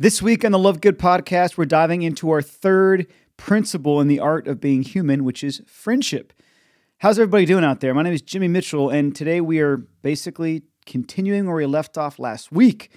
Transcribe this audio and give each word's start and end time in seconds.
This 0.00 0.22
week 0.22 0.46
on 0.46 0.52
the 0.52 0.58
Love 0.58 0.80
Good 0.80 0.98
podcast, 0.98 1.58
we're 1.58 1.66
diving 1.66 2.00
into 2.00 2.30
our 2.30 2.40
third 2.40 3.06
principle 3.36 4.00
in 4.00 4.08
the 4.08 4.18
art 4.18 4.48
of 4.48 4.58
being 4.58 4.80
human, 4.80 5.24
which 5.24 5.44
is 5.44 5.60
friendship. 5.66 6.32
How's 7.00 7.18
everybody 7.18 7.44
doing 7.44 7.64
out 7.64 7.80
there? 7.80 7.92
My 7.92 8.02
name 8.02 8.14
is 8.14 8.22
Jimmy 8.22 8.48
Mitchell, 8.48 8.88
and 8.88 9.14
today 9.14 9.42
we 9.42 9.60
are 9.60 9.76
basically 10.00 10.62
continuing 10.86 11.44
where 11.44 11.56
we 11.56 11.66
left 11.66 11.98
off 11.98 12.18
last 12.18 12.50
week, 12.50 12.90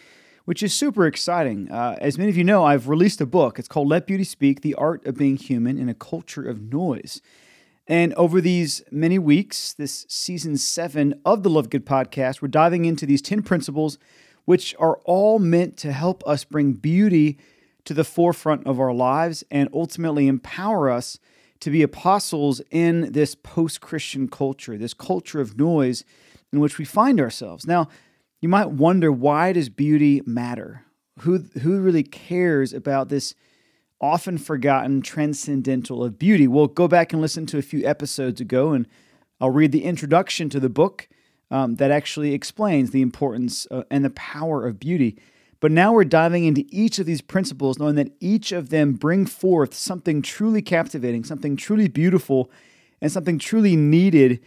which 0.45 0.63
is 0.63 0.73
super 0.73 1.05
exciting. 1.05 1.69
Uh, 1.69 1.97
as 1.99 2.17
many 2.17 2.29
of 2.29 2.37
you 2.37 2.45
know, 2.45 2.63
I've 2.63 2.87
released 2.87 3.19
a 3.19 3.25
book. 3.25 3.59
It's 3.59 3.67
called 3.67 3.89
Let 3.89 4.07
Beauty 4.07 4.23
Speak 4.23 4.61
The 4.61 4.75
Art 4.75 5.05
of 5.05 5.17
Being 5.17 5.35
Human 5.35 5.77
in 5.77 5.89
a 5.89 5.93
Culture 5.93 6.47
of 6.47 6.61
Noise. 6.61 7.21
And 7.85 8.13
over 8.13 8.39
these 8.39 8.81
many 8.91 9.19
weeks, 9.19 9.73
this 9.73 10.05
season 10.07 10.55
seven 10.55 11.19
of 11.25 11.43
the 11.43 11.49
Love 11.49 11.69
Good 11.69 11.85
podcast, 11.85 12.41
we're 12.41 12.47
diving 12.47 12.85
into 12.85 13.05
these 13.05 13.21
10 13.21 13.41
principles 13.41 13.97
which 14.45 14.75
are 14.79 14.99
all 15.05 15.39
meant 15.39 15.77
to 15.77 15.91
help 15.91 16.23
us 16.27 16.43
bring 16.43 16.73
beauty 16.73 17.37
to 17.85 17.93
the 17.93 18.03
forefront 18.03 18.65
of 18.65 18.79
our 18.79 18.93
lives 18.93 19.43
and 19.51 19.69
ultimately 19.73 20.27
empower 20.27 20.89
us 20.89 21.19
to 21.59 21.69
be 21.69 21.81
apostles 21.81 22.61
in 22.71 23.11
this 23.13 23.35
post 23.35 23.81
Christian 23.81 24.27
culture, 24.27 24.77
this 24.77 24.93
culture 24.93 25.39
of 25.39 25.57
noise 25.57 26.03
in 26.51 26.59
which 26.59 26.77
we 26.77 26.85
find 26.85 27.19
ourselves. 27.19 27.65
Now, 27.65 27.87
you 28.41 28.49
might 28.49 28.71
wonder 28.71 29.11
why 29.11 29.53
does 29.53 29.69
beauty 29.69 30.21
matter? 30.25 30.83
Who, 31.19 31.37
who 31.61 31.79
really 31.79 32.03
cares 32.03 32.73
about 32.73 33.07
this 33.09 33.33
often 34.01 34.37
forgotten 34.37 35.01
transcendental 35.01 36.03
of 36.03 36.19
beauty? 36.19 36.47
Well, 36.47 36.67
go 36.67 36.89
back 36.89 37.13
and 37.13 37.21
listen 37.21 37.45
to 37.47 37.57
a 37.57 37.61
few 37.61 37.85
episodes 37.85 38.41
ago, 38.41 38.73
and 38.73 38.85
I'll 39.39 39.49
read 39.49 39.71
the 39.71 39.85
introduction 39.85 40.49
to 40.49 40.59
the 40.59 40.69
book 40.69 41.07
um, 41.53 41.75
that 41.75 41.91
actually 41.91 42.33
explains 42.33 42.89
the 42.89 43.03
importance 43.03 43.67
uh, 43.69 43.83
and 43.91 44.03
the 44.03 44.09
power 44.09 44.65
of 44.65 44.79
beauty. 44.79 45.19
But 45.59 45.71
now 45.71 45.93
we're 45.93 46.03
diving 46.03 46.45
into 46.45 46.65
each 46.69 46.97
of 46.97 47.05
these 47.05 47.21
principles, 47.21 47.77
knowing 47.77 47.95
that 47.95 48.11
each 48.19 48.51
of 48.51 48.69
them 48.69 48.93
bring 48.93 49.27
forth 49.27 49.75
something 49.75 50.23
truly 50.23 50.63
captivating, 50.63 51.23
something 51.23 51.55
truly 51.55 51.87
beautiful, 51.87 52.51
and 52.99 53.11
something 53.11 53.37
truly 53.37 53.75
needed 53.75 54.39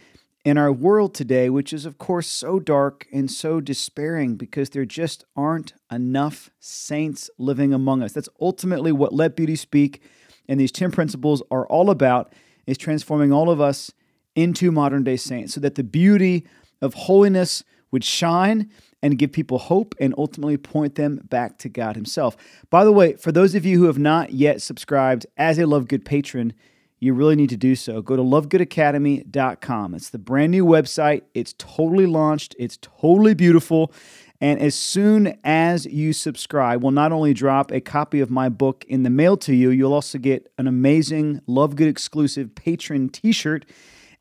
in 0.43 0.57
our 0.57 0.71
world 0.71 1.15
today, 1.15 1.49
which 1.49 1.71
is, 1.71 1.85
of 1.85 1.97
course, 1.97 2.27
so 2.27 2.59
dark 2.59 3.07
and 3.13 3.31
so 3.31 3.61
despairing 3.61 4.35
because 4.35 4.71
there 4.71 4.85
just 4.85 5.23
aren't 5.33 5.73
enough 5.89 6.49
saints 6.59 7.29
living 7.37 7.73
among 7.73 8.03
us. 8.03 8.11
That's 8.11 8.29
ultimately 8.41 8.91
what 8.91 9.13
Let 9.13 9.37
Beauty 9.37 9.55
Speak 9.55 10.01
and 10.49 10.59
these 10.59 10.73
10 10.73 10.91
principles 10.91 11.41
are 11.51 11.65
all 11.67 11.89
about, 11.89 12.33
is 12.65 12.77
transforming 12.77 13.31
all 13.31 13.49
of 13.49 13.61
us 13.61 13.91
into 14.35 14.71
modern 14.71 15.05
day 15.05 15.15
saints 15.15 15.53
so 15.53 15.61
that 15.61 15.75
the 15.75 15.83
beauty 15.83 16.45
of 16.81 16.93
holiness 16.93 17.63
would 17.91 18.03
shine 18.03 18.69
and 19.01 19.17
give 19.17 19.31
people 19.31 19.59
hope 19.59 19.95
and 19.99 20.13
ultimately 20.17 20.57
point 20.57 20.95
them 20.95 21.21
back 21.29 21.57
to 21.59 21.69
God 21.69 21.95
Himself. 21.95 22.35
By 22.69 22.83
the 22.83 22.91
way, 22.91 23.13
for 23.13 23.31
those 23.31 23.55
of 23.55 23.65
you 23.65 23.77
who 23.77 23.85
have 23.85 23.99
not 23.99 24.33
yet 24.33 24.61
subscribed 24.61 25.25
as 25.37 25.59
a 25.59 25.67
Love 25.67 25.87
Good 25.87 26.03
patron, 26.03 26.53
you 26.99 27.13
really 27.13 27.35
need 27.35 27.49
to 27.49 27.57
do 27.57 27.75
so. 27.75 28.01
Go 28.01 28.15
to 28.15 28.23
lovegoodacademy.com. 28.23 29.93
It's 29.93 30.09
the 30.09 30.17
brand 30.17 30.51
new 30.51 30.65
website. 30.65 31.21
It's 31.35 31.53
totally 31.57 32.07
launched, 32.07 32.55
it's 32.57 32.77
totally 32.81 33.35
beautiful. 33.35 33.93
And 34.39 34.59
as 34.59 34.75
soon 34.75 35.37
as 35.43 35.85
you 35.87 36.13
subscribe, 36.13 36.83
we'll 36.83 36.91
not 36.91 37.11
only 37.11 37.33
drop 37.33 37.71
a 37.71 37.81
copy 37.81 38.19
of 38.19 38.29
my 38.29 38.49
book 38.49 38.85
in 38.87 39.01
the 39.01 39.09
mail 39.09 39.35
to 39.37 39.53
you, 39.55 39.71
you'll 39.71 39.93
also 39.93 40.19
get 40.19 40.51
an 40.59 40.67
amazing 40.67 41.41
Love 41.47 41.75
Good 41.75 41.87
exclusive 41.87 42.53
patron 42.53 43.09
t 43.09 43.31
shirt. 43.31 43.65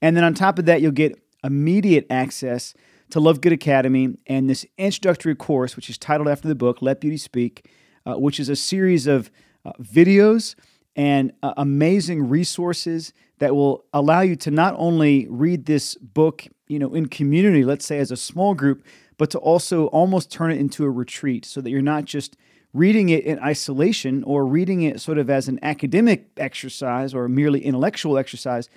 And 0.01 0.17
then 0.17 0.25
on 0.25 0.33
top 0.35 0.59
of 0.59 0.67
that, 0.67 0.81
you'll 0.81 0.93
get 0.93 1.19
immediate 1.47 2.07
access 2.11 2.75
to 3.11 3.21
Love 3.21 3.41
Good 3.41 3.53
Academy 3.53 4.17
and 4.27 4.51
this 4.51 4.67
introductory 4.77 5.35
course, 5.35 5.77
which 5.77 5.89
is 5.89 5.97
titled 5.97 6.29
after 6.29 6.49
the 6.49 6.55
book, 6.55 6.83
Let 6.83 7.01
Beauty 7.01 7.17
Speak, 7.17 7.71
uh, 8.05 8.15
which 8.15 8.41
is 8.41 8.49
a 8.49 8.57
series 8.57 9.07
of 9.07 9.31
uh, 9.65 9.73
videos 9.81 10.57
and 10.97 11.33
uh, 11.43 11.55
amazing 11.57 12.29
resources 12.29 13.13
that 13.39 13.55
will 13.55 13.85
allow 13.93 14.23
you 14.23 14.35
to 14.37 14.51
not 14.51 14.75
only 14.79 15.27
read 15.29 15.67
this 15.67 15.95
book, 15.97 16.47
you 16.69 16.79
know, 16.79 16.95
in 16.95 17.07
community, 17.07 17.65
let's 17.65 17.87
say 17.87 17.99
as 17.99 18.11
a 18.11 18.17
small 18.17 18.55
group, 18.55 18.85
but 19.19 19.31
to 19.31 19.39
also 19.39 19.87
almost 19.87 20.31
turn 20.31 20.51
it 20.51 20.59
into 20.59 20.85
a 20.85 20.91
retreat 20.91 21.45
so 21.45 21.61
that 21.61 21.71
you're 21.71 21.83
not 21.83 22.05
just 22.05 22.37
reading 22.73 23.09
it 23.09 23.25
in 23.25 23.39
isolation 23.39 24.23
or 24.25 24.47
reading 24.47 24.83
it 24.83 25.01
sort 25.01 25.19
of 25.19 25.31
as 25.31 25.49
an 25.49 25.59
academic 25.63 26.29
exercise 26.37 27.15
or 27.15 27.29
merely 27.29 27.65
intellectual 27.65 28.19
exercise, 28.19 28.69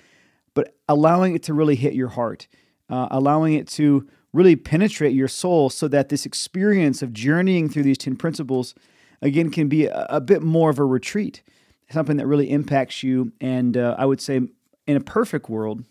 but 0.54 0.74
allowing 0.88 1.34
it 1.34 1.42
to 1.42 1.54
really 1.54 1.76
hit 1.76 1.94
your 1.94 2.08
heart, 2.08 2.48
uh, 2.90 3.08
allowing 3.10 3.54
it 3.54 3.68
to 3.68 4.06
really 4.32 4.56
penetrate 4.56 5.14
your 5.14 5.28
soul 5.28 5.70
so 5.70 5.88
that 5.88 6.08
this 6.08 6.26
experience 6.26 7.02
of 7.02 7.12
journeying 7.12 7.68
through 7.68 7.82
these 7.82 7.98
10 7.98 8.16
principles, 8.16 8.74
again, 9.22 9.50
can 9.50 9.68
be 9.68 9.86
a, 9.86 10.06
a 10.10 10.20
bit 10.20 10.42
more 10.42 10.70
of 10.70 10.78
a 10.78 10.84
retreat, 10.84 11.42
something 11.90 12.16
that 12.16 12.26
really 12.26 12.50
impacts 12.50 13.02
you. 13.02 13.32
And 13.40 13.76
uh, 13.76 13.96
I 13.98 14.06
would 14.06 14.20
say, 14.20 14.40
in 14.86 14.96
a 14.96 15.00
perfect 15.00 15.48
world, 15.48 15.84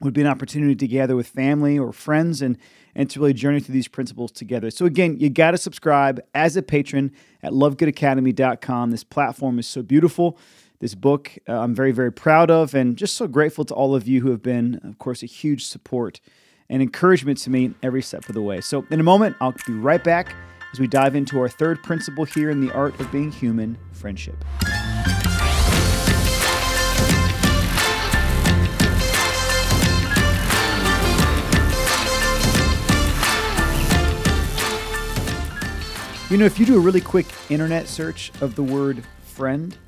would 0.00 0.14
be 0.14 0.20
an 0.20 0.26
opportunity 0.26 0.74
to 0.74 0.86
gather 0.86 1.16
with 1.16 1.26
family 1.26 1.78
or 1.78 1.92
friends 1.92 2.42
and 2.42 2.58
and 2.96 3.10
to 3.10 3.18
really 3.18 3.32
journey 3.32 3.58
through 3.58 3.72
these 3.72 3.88
principles 3.88 4.30
together. 4.30 4.70
So 4.70 4.86
again, 4.86 5.18
you 5.18 5.28
got 5.28 5.50
to 5.50 5.58
subscribe 5.58 6.20
as 6.32 6.56
a 6.56 6.62
patron 6.62 7.10
at 7.42 7.52
lovegoodacademy.com. 7.52 8.92
This 8.92 9.02
platform 9.02 9.58
is 9.58 9.66
so 9.66 9.82
beautiful 9.82 10.38
this 10.84 10.94
book 10.94 11.32
uh, 11.48 11.54
I'm 11.54 11.74
very, 11.74 11.92
very 11.92 12.12
proud 12.12 12.50
of, 12.50 12.74
and 12.74 12.94
just 12.94 13.16
so 13.16 13.26
grateful 13.26 13.64
to 13.64 13.72
all 13.72 13.94
of 13.94 14.06
you 14.06 14.20
who 14.20 14.30
have 14.30 14.42
been, 14.42 14.82
of 14.84 14.98
course, 14.98 15.22
a 15.22 15.26
huge 15.26 15.64
support 15.64 16.20
and 16.68 16.82
encouragement 16.82 17.38
to 17.38 17.48
me 17.48 17.72
every 17.82 18.02
step 18.02 18.28
of 18.28 18.34
the 18.34 18.42
way. 18.42 18.60
So, 18.60 18.84
in 18.90 19.00
a 19.00 19.02
moment, 19.02 19.34
I'll 19.40 19.54
be 19.66 19.72
right 19.72 20.04
back 20.04 20.34
as 20.74 20.80
we 20.80 20.86
dive 20.86 21.16
into 21.16 21.40
our 21.40 21.48
third 21.48 21.82
principle 21.82 22.26
here 22.26 22.50
in 22.50 22.60
the 22.60 22.70
art 22.74 23.00
of 23.00 23.10
being 23.10 23.32
human 23.32 23.78
friendship. 23.92 24.36
You 36.28 36.36
know, 36.36 36.44
if 36.44 36.58
you 36.58 36.66
do 36.66 36.76
a 36.76 36.80
really 36.80 37.00
quick 37.00 37.28
internet 37.48 37.88
search 37.88 38.32
of 38.42 38.54
the 38.54 38.62
word 38.62 39.02
friend, 39.22 39.78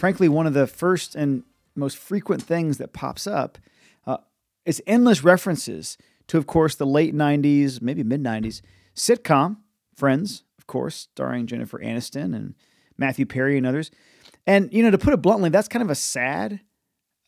frankly, 0.00 0.28
one 0.28 0.46
of 0.46 0.54
the 0.54 0.66
first 0.66 1.14
and 1.14 1.44
most 1.76 1.98
frequent 1.98 2.42
things 2.42 2.78
that 2.78 2.92
pops 2.92 3.26
up 3.26 3.58
uh, 4.06 4.16
is 4.64 4.82
endless 4.86 5.22
references 5.22 5.98
to, 6.26 6.38
of 6.38 6.46
course, 6.46 6.74
the 6.74 6.86
late 6.86 7.14
90s, 7.14 7.82
maybe 7.82 8.02
mid 8.02 8.22
90s 8.22 8.62
sitcom 8.96 9.58
Friends, 9.94 10.44
of 10.58 10.66
course, 10.66 11.08
starring 11.12 11.46
Jennifer 11.46 11.78
Aniston 11.78 12.34
and 12.34 12.54
Matthew 12.96 13.26
Perry 13.26 13.58
and 13.58 13.66
others. 13.66 13.90
And, 14.46 14.72
you 14.72 14.82
know, 14.82 14.90
to 14.90 14.96
put 14.96 15.12
it 15.12 15.20
bluntly, 15.20 15.50
that's 15.50 15.68
kind 15.68 15.82
of 15.82 15.90
a 15.90 15.94
sad 15.94 16.60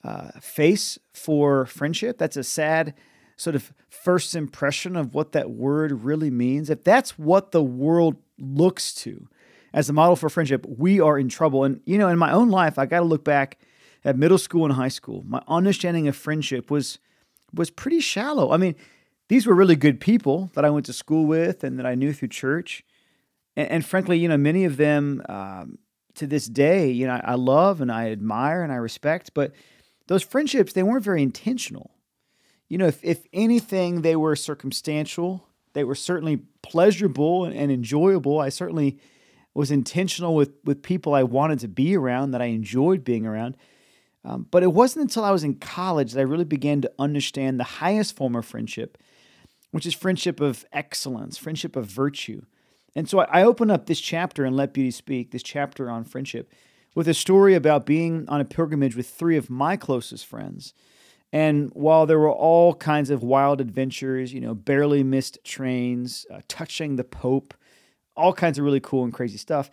uh, 0.03 0.31
face 0.41 0.99
for 1.12 1.66
friendship. 1.66 2.16
That's 2.16 2.38
a 2.38 2.43
sad 2.43 2.94
sort 3.37 3.56
of 3.56 3.75
first 3.91 4.34
impression 4.34 4.97
of 4.97 5.15
what 5.15 5.32
that 5.32 5.50
word 5.50 5.93
really 5.93 6.31
means. 6.31 6.71
If 6.71 6.82
that's 6.82 7.19
what 7.19 7.53
the 7.53 7.62
world 7.62 8.16
looks 8.38 8.94
to 8.94 9.28
as 9.72 9.88
a 9.88 9.93
model 9.93 10.16
for 10.16 10.28
friendship, 10.28 10.66
we 10.66 11.00
are 11.00 11.19
in 11.19 11.28
trouble. 11.28 11.65
And, 11.65 11.81
you 11.84 11.99
know, 11.99 12.09
in 12.09 12.19
my 12.19 12.33
own 12.33 12.50
life, 12.50 12.78
I 12.78 12.87
got 12.87 13.00
to 13.00 13.05
look 13.05 13.25
back 13.25 13.59
at 14.05 14.16
middle 14.16 14.38
school 14.38 14.65
and 14.65 14.75
high 14.75 14.88
school. 14.88 15.25
My 15.27 15.43
understanding 15.49 16.09
of 16.09 16.16
friendship 16.16 16.71
was 16.71 16.99
was 17.55 17.71
pretty 17.71 18.00
shallow. 18.00 18.50
I 18.50 18.56
mean, 18.56 18.75
these 19.28 19.47
were 19.47 19.55
really 19.55 19.77
good 19.77 20.00
people 20.00 20.50
that 20.55 20.65
I 20.65 20.71
went 20.71 20.87
to 20.87 20.93
school 20.93 21.27
with 21.27 21.65
and 21.65 21.78
that 21.78 21.87
I 21.87 21.94
knew 21.94 22.12
through 22.12 22.28
church. 22.28 22.82
And, 23.56 23.69
and 23.69 23.87
frankly, 23.87 24.19
you 24.19 24.28
know, 24.28 24.38
many 24.38 24.65
of 24.65 24.78
them 24.78 25.22
um, 25.28 25.78
to 26.15 26.27
this 26.27 26.47
day, 26.47 26.91
you 26.91 27.06
know, 27.06 27.21
I 27.22 27.34
love 27.34 27.81
and 27.81 27.93
I 27.93 28.11
admire 28.11 28.62
and 28.62 28.72
I 28.72 28.77
respect, 28.77 29.32
but 29.34 29.53
those 30.09 30.22
friendships, 30.22 30.72
they 30.72 30.82
weren't 30.82 31.05
very 31.05 31.22
intentional. 31.22 31.91
You 32.69 32.78
know, 32.78 32.87
if, 32.87 33.05
if 33.05 33.27
anything, 33.32 34.00
they 34.00 34.16
were 34.16 34.34
circumstantial. 34.34 35.47
They 35.75 35.84
were 35.84 35.94
certainly 35.94 36.43
pleasurable 36.62 37.44
and, 37.44 37.55
and 37.55 37.71
enjoyable. 37.71 38.41
I 38.41 38.49
certainly 38.49 38.99
was 39.55 39.71
intentional 39.71 40.35
with 40.35 40.53
with 40.65 40.83
people 40.83 41.15
I 41.15 41.23
wanted 41.23 41.59
to 41.61 41.69
be 41.69 41.97
around, 41.97 42.31
that 42.31 42.43
I 42.43 42.47
enjoyed 42.47 43.05
being 43.05 43.26
around. 43.26 43.56
Um, 44.25 44.47
but 44.50 44.62
it 44.62 44.73
wasn't 44.73 45.03
until 45.03 45.25
I 45.25 45.32
was 45.32 45.43
in 45.43 45.56
college 45.56 46.12
that 46.12 46.21
I 46.21 46.25
really 46.25 46.44
began 46.44 46.81
to 46.82 46.93
understand 46.99 47.59
the 47.59 47.65
highest 47.65 48.17
form 48.17 48.37
of 48.37 48.47
friendship, 48.47 48.97
which 49.73 49.85
is 49.85 49.94
friendship 49.94 50.41
of 50.41 50.65
excellence, 50.73 51.37
friendship 51.37 51.75
of 51.75 51.87
virtue. 51.87 52.43
And 52.94 53.09
so 53.09 53.21
I, 53.21 53.41
I 53.41 53.43
open 53.43 53.71
up 53.71 53.87
this 53.87 54.00
chapter 54.00 54.44
in 54.44 54.55
Let 54.55 54.73
Beauty 54.73 54.93
Speak, 54.93 55.32
this 55.32 55.43
chapter 55.43 55.91
on 55.91 56.05
friendship, 56.05 56.53
with 56.94 57.09
a 57.09 57.15
story 57.15 57.55
about 57.55 57.85
being 57.85 58.29
on 58.29 58.41
a 58.41 58.44
pilgrimage 58.44 58.94
with 58.94 59.09
three 59.09 59.37
of 59.37 59.50
my 59.50 59.76
closest 59.76 60.26
friends. 60.26 60.73
And 61.32 61.71
while 61.73 62.06
there 62.06 62.19
were 62.19 62.31
all 62.31 62.75
kinds 62.75 63.09
of 63.09 63.23
wild 63.23 63.61
adventures, 63.61 64.35
you 64.35 64.41
know, 64.41 64.55
barely 64.55 65.03
missed 65.03 65.38
trains, 65.43 66.26
uh, 66.31 66.43
touching 66.47 66.97
the 66.97 67.05
Pope, 67.05 67.55
all 68.17 68.32
kinds 68.32 68.59
of 68.59 68.64
really 68.64 68.81
cool 68.81 69.05
and 69.05 69.12
crazy 69.12 69.38
stuff. 69.38 69.70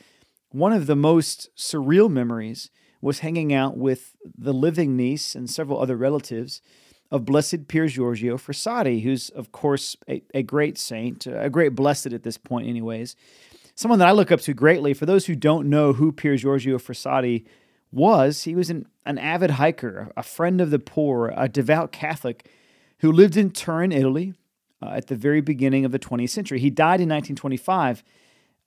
One 0.52 0.74
of 0.74 0.88
the 0.88 0.96
most 0.96 1.50
surreal 1.56 2.10
memories 2.10 2.70
was 3.02 3.20
hanging 3.20 3.54
out 3.54 3.78
with 3.78 4.16
the 4.38 4.54
living 4.54 4.98
niece 4.98 5.36
and 5.36 5.50
several 5.50 5.80
other 5.80 5.96
relatives 5.96 6.62
of 7.12 7.26
Blessed 7.26 7.68
Pier 7.68 7.88
Giorgio 7.88 8.38
Frassati, 8.38 9.04
who's, 9.04 9.30
of 9.30 9.52
course, 9.52 9.96
a, 10.08 10.22
a 10.34 10.44
great 10.44 10.78
saint, 10.78 11.26
a 11.26 11.50
great 11.50 11.76
blessed 11.76 12.08
at 12.08 12.24
this 12.24 12.38
point, 12.38 12.68
anyways. 12.68 13.16
someone 13.76 14.00
that 14.00 14.08
I 14.08 14.12
look 14.12 14.32
up 14.32 14.42
to 14.42 14.54
greatly. 14.54 14.94
For 14.94 15.06
those 15.06 15.26
who 15.26 15.36
don't 15.36 15.70
know 15.70 15.94
who 15.94 16.12
Pier 16.12 16.36
Giorgio 16.36 16.78
Frassati 16.78 17.46
was, 17.92 18.44
he 18.44 18.54
was 18.54 18.70
an, 18.70 18.86
an 19.06 19.18
avid 19.18 19.52
hiker, 19.52 20.12
a 20.16 20.24
friend 20.24 20.62
of 20.62 20.70
the 20.70 20.80
poor, 20.80 21.34
a 21.36 21.48
devout 21.50 21.92
Catholic 21.92 22.48
who 23.00 23.12
lived 23.12 23.38
in 23.38 23.50
Turin, 23.50 23.92
Italy, 23.92 24.34
uh, 24.82 24.90
at 24.90 25.08
the 25.08 25.16
very 25.16 25.42
beginning 25.42 25.86
of 25.86 25.92
the 25.92 26.00
20th 26.00 26.30
century. 26.30 26.60
He 26.60 26.70
died 26.70 27.02
in 27.02 27.10
1925. 27.10 28.04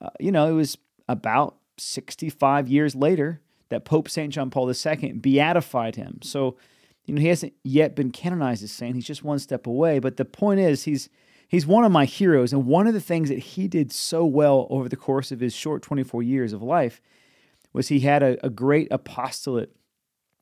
Uh, 0.01 0.09
you 0.19 0.31
know, 0.31 0.47
it 0.47 0.53
was 0.53 0.77
about 1.07 1.57
65 1.77 2.67
years 2.67 2.95
later 2.95 3.41
that 3.69 3.85
Pope 3.85 4.09
St. 4.09 4.31
John 4.31 4.49
Paul 4.49 4.71
II 4.71 5.13
beatified 5.13 5.95
him. 5.95 6.19
So, 6.21 6.57
you 7.05 7.15
know, 7.15 7.21
he 7.21 7.27
hasn't 7.27 7.53
yet 7.63 7.95
been 7.95 8.11
canonized 8.11 8.63
as 8.63 8.71
saint. 8.71 8.95
He's 8.95 9.05
just 9.07 9.23
one 9.23 9.39
step 9.39 9.67
away. 9.67 9.99
But 9.99 10.17
the 10.17 10.25
point 10.25 10.59
is, 10.59 10.83
he's 10.83 11.09
he's 11.47 11.65
one 11.65 11.83
of 11.83 11.91
my 11.91 12.05
heroes. 12.05 12.53
And 12.53 12.65
one 12.65 12.87
of 12.87 12.93
the 12.93 13.01
things 13.01 13.29
that 13.29 13.39
he 13.39 13.67
did 13.67 13.91
so 13.91 14.25
well 14.25 14.67
over 14.69 14.89
the 14.89 14.95
course 14.95 15.31
of 15.31 15.39
his 15.39 15.53
short 15.53 15.81
24 15.81 16.23
years 16.23 16.53
of 16.53 16.61
life 16.61 17.01
was 17.73 17.87
he 17.87 18.01
had 18.01 18.23
a, 18.23 18.43
a 18.45 18.49
great 18.49 18.87
apostolate 18.91 19.75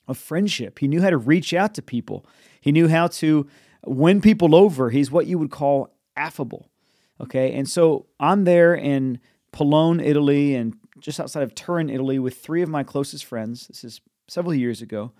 of 0.08 0.18
friendship. 0.18 0.80
He 0.80 0.88
knew 0.88 1.02
how 1.02 1.10
to 1.10 1.18
reach 1.18 1.54
out 1.54 1.74
to 1.76 1.82
people. 1.82 2.26
He 2.60 2.72
knew 2.72 2.88
how 2.88 3.08
to 3.08 3.48
win 3.86 4.22
people 4.22 4.56
over. 4.56 4.90
He's 4.90 5.12
what 5.12 5.28
you 5.28 5.40
would 5.40 5.52
call 5.52 5.94
affable. 6.16 6.70
Okay. 7.20 7.54
And 7.54 7.70
so 7.70 8.08
I'm 8.20 8.44
there 8.44 8.74
in 8.74 9.20
Pollone, 9.52 10.04
Italy, 10.04 10.56
and 10.56 10.76
just 11.00 11.20
outside 11.20 11.44
of 11.44 11.56
Turin, 11.56 11.90
Italy, 11.90 12.20
with 12.20 12.38
three 12.38 12.62
of 12.62 12.70
my 12.70 12.84
closest 12.84 13.26
friends. 13.26 13.68
This 13.68 13.84
is 13.84 14.02
several 14.28 14.54
years 14.54 14.82
ago. 14.82 15.12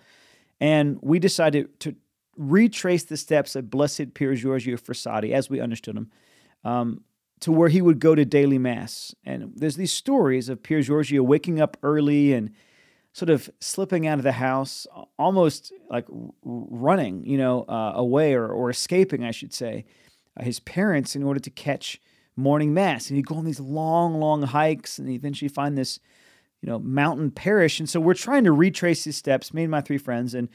And 0.60 1.00
we 1.02 1.20
decided 1.20 1.80
to 1.82 1.96
retrace 2.38 3.04
the 3.04 3.18
steps 3.18 3.56
of 3.56 3.70
Blessed 3.70 4.14
Pier 4.14 4.36
Giorgio 4.36 4.78
Frassati, 4.78 5.32
as 5.32 5.50
we 5.50 5.60
understood 5.60 5.98
him, 5.98 6.12
um, 6.64 7.04
to 7.42 7.52
where 7.52 7.70
he 7.70 7.82
would 7.82 8.00
go 8.00 8.16
to 8.16 8.24
daily 8.24 8.58
mass. 8.58 9.14
And 9.26 9.52
there's 9.56 9.76
these 9.76 9.92
stories 9.92 10.50
of 10.50 10.64
Pier 10.64 10.82
Giorgio 10.82 11.24
waking 11.24 11.60
up 11.60 11.78
early 11.84 12.34
and 12.34 12.52
sort 13.14 13.30
of 13.30 13.50
slipping 13.60 14.08
out 14.08 14.20
of 14.20 14.24
the 14.24 14.32
house, 14.34 14.88
almost 15.20 15.74
like 15.90 16.06
running, 16.44 17.26
you 17.26 17.38
know, 17.38 17.64
uh, 17.68 17.94
away 17.96 18.34
or, 18.34 18.48
or 18.48 18.70
escaping, 18.70 19.26
I 19.26 19.32
should 19.32 19.54
say, 19.54 19.86
uh, 20.40 20.44
his 20.44 20.60
parents 20.62 21.16
in 21.16 21.24
order 21.24 21.40
to 21.40 21.50
catch 21.50 22.00
morning 22.36 22.74
mass. 22.74 23.10
And 23.10 23.18
he'd 23.18 23.26
go 23.26 23.36
on 23.36 23.46
these 23.46 23.60
long, 23.60 24.20
long 24.20 24.44
hikes 24.44 25.00
and 25.00 25.10
eventually 25.10 25.50
find 25.50 25.78
this, 25.78 26.00
you 26.62 26.70
know, 26.70 26.80
mountain 26.80 27.32
parish. 27.32 27.80
And 27.80 27.90
so 27.90 28.00
we're 28.00 28.14
trying 28.14 28.44
to 28.46 28.52
retrace 28.52 29.04
his 29.04 29.18
steps, 29.18 29.54
me 29.54 29.64
and 29.64 29.72
my 29.72 29.82
three 29.82 29.98
friends. 29.98 30.34
And 30.34 30.50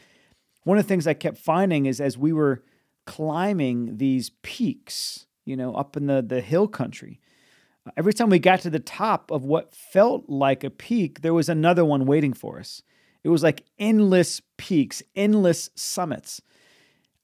one 0.64 0.78
of 0.78 0.84
the 0.84 0.88
things 0.88 1.06
I 1.06 1.14
kept 1.14 1.38
finding 1.38 1.86
is 1.86 2.00
as 2.00 2.18
we 2.18 2.32
were 2.32 2.62
climbing 3.04 3.98
these 3.98 4.30
peaks, 4.42 5.26
you 5.44 5.56
know, 5.56 5.74
up 5.74 5.96
in 5.96 6.06
the, 6.06 6.22
the 6.22 6.40
hill 6.40 6.66
country, 6.66 7.20
every 7.96 8.12
time 8.12 8.30
we 8.30 8.38
got 8.38 8.60
to 8.60 8.70
the 8.70 8.80
top 8.80 9.30
of 9.30 9.44
what 9.44 9.74
felt 9.74 10.28
like 10.28 10.64
a 10.64 10.70
peak, 10.70 11.20
there 11.20 11.34
was 11.34 11.48
another 11.48 11.84
one 11.84 12.06
waiting 12.06 12.32
for 12.32 12.58
us. 12.58 12.82
It 13.22 13.28
was 13.28 13.42
like 13.42 13.64
endless 13.78 14.40
peaks, 14.56 15.02
endless 15.14 15.70
summits. 15.74 16.40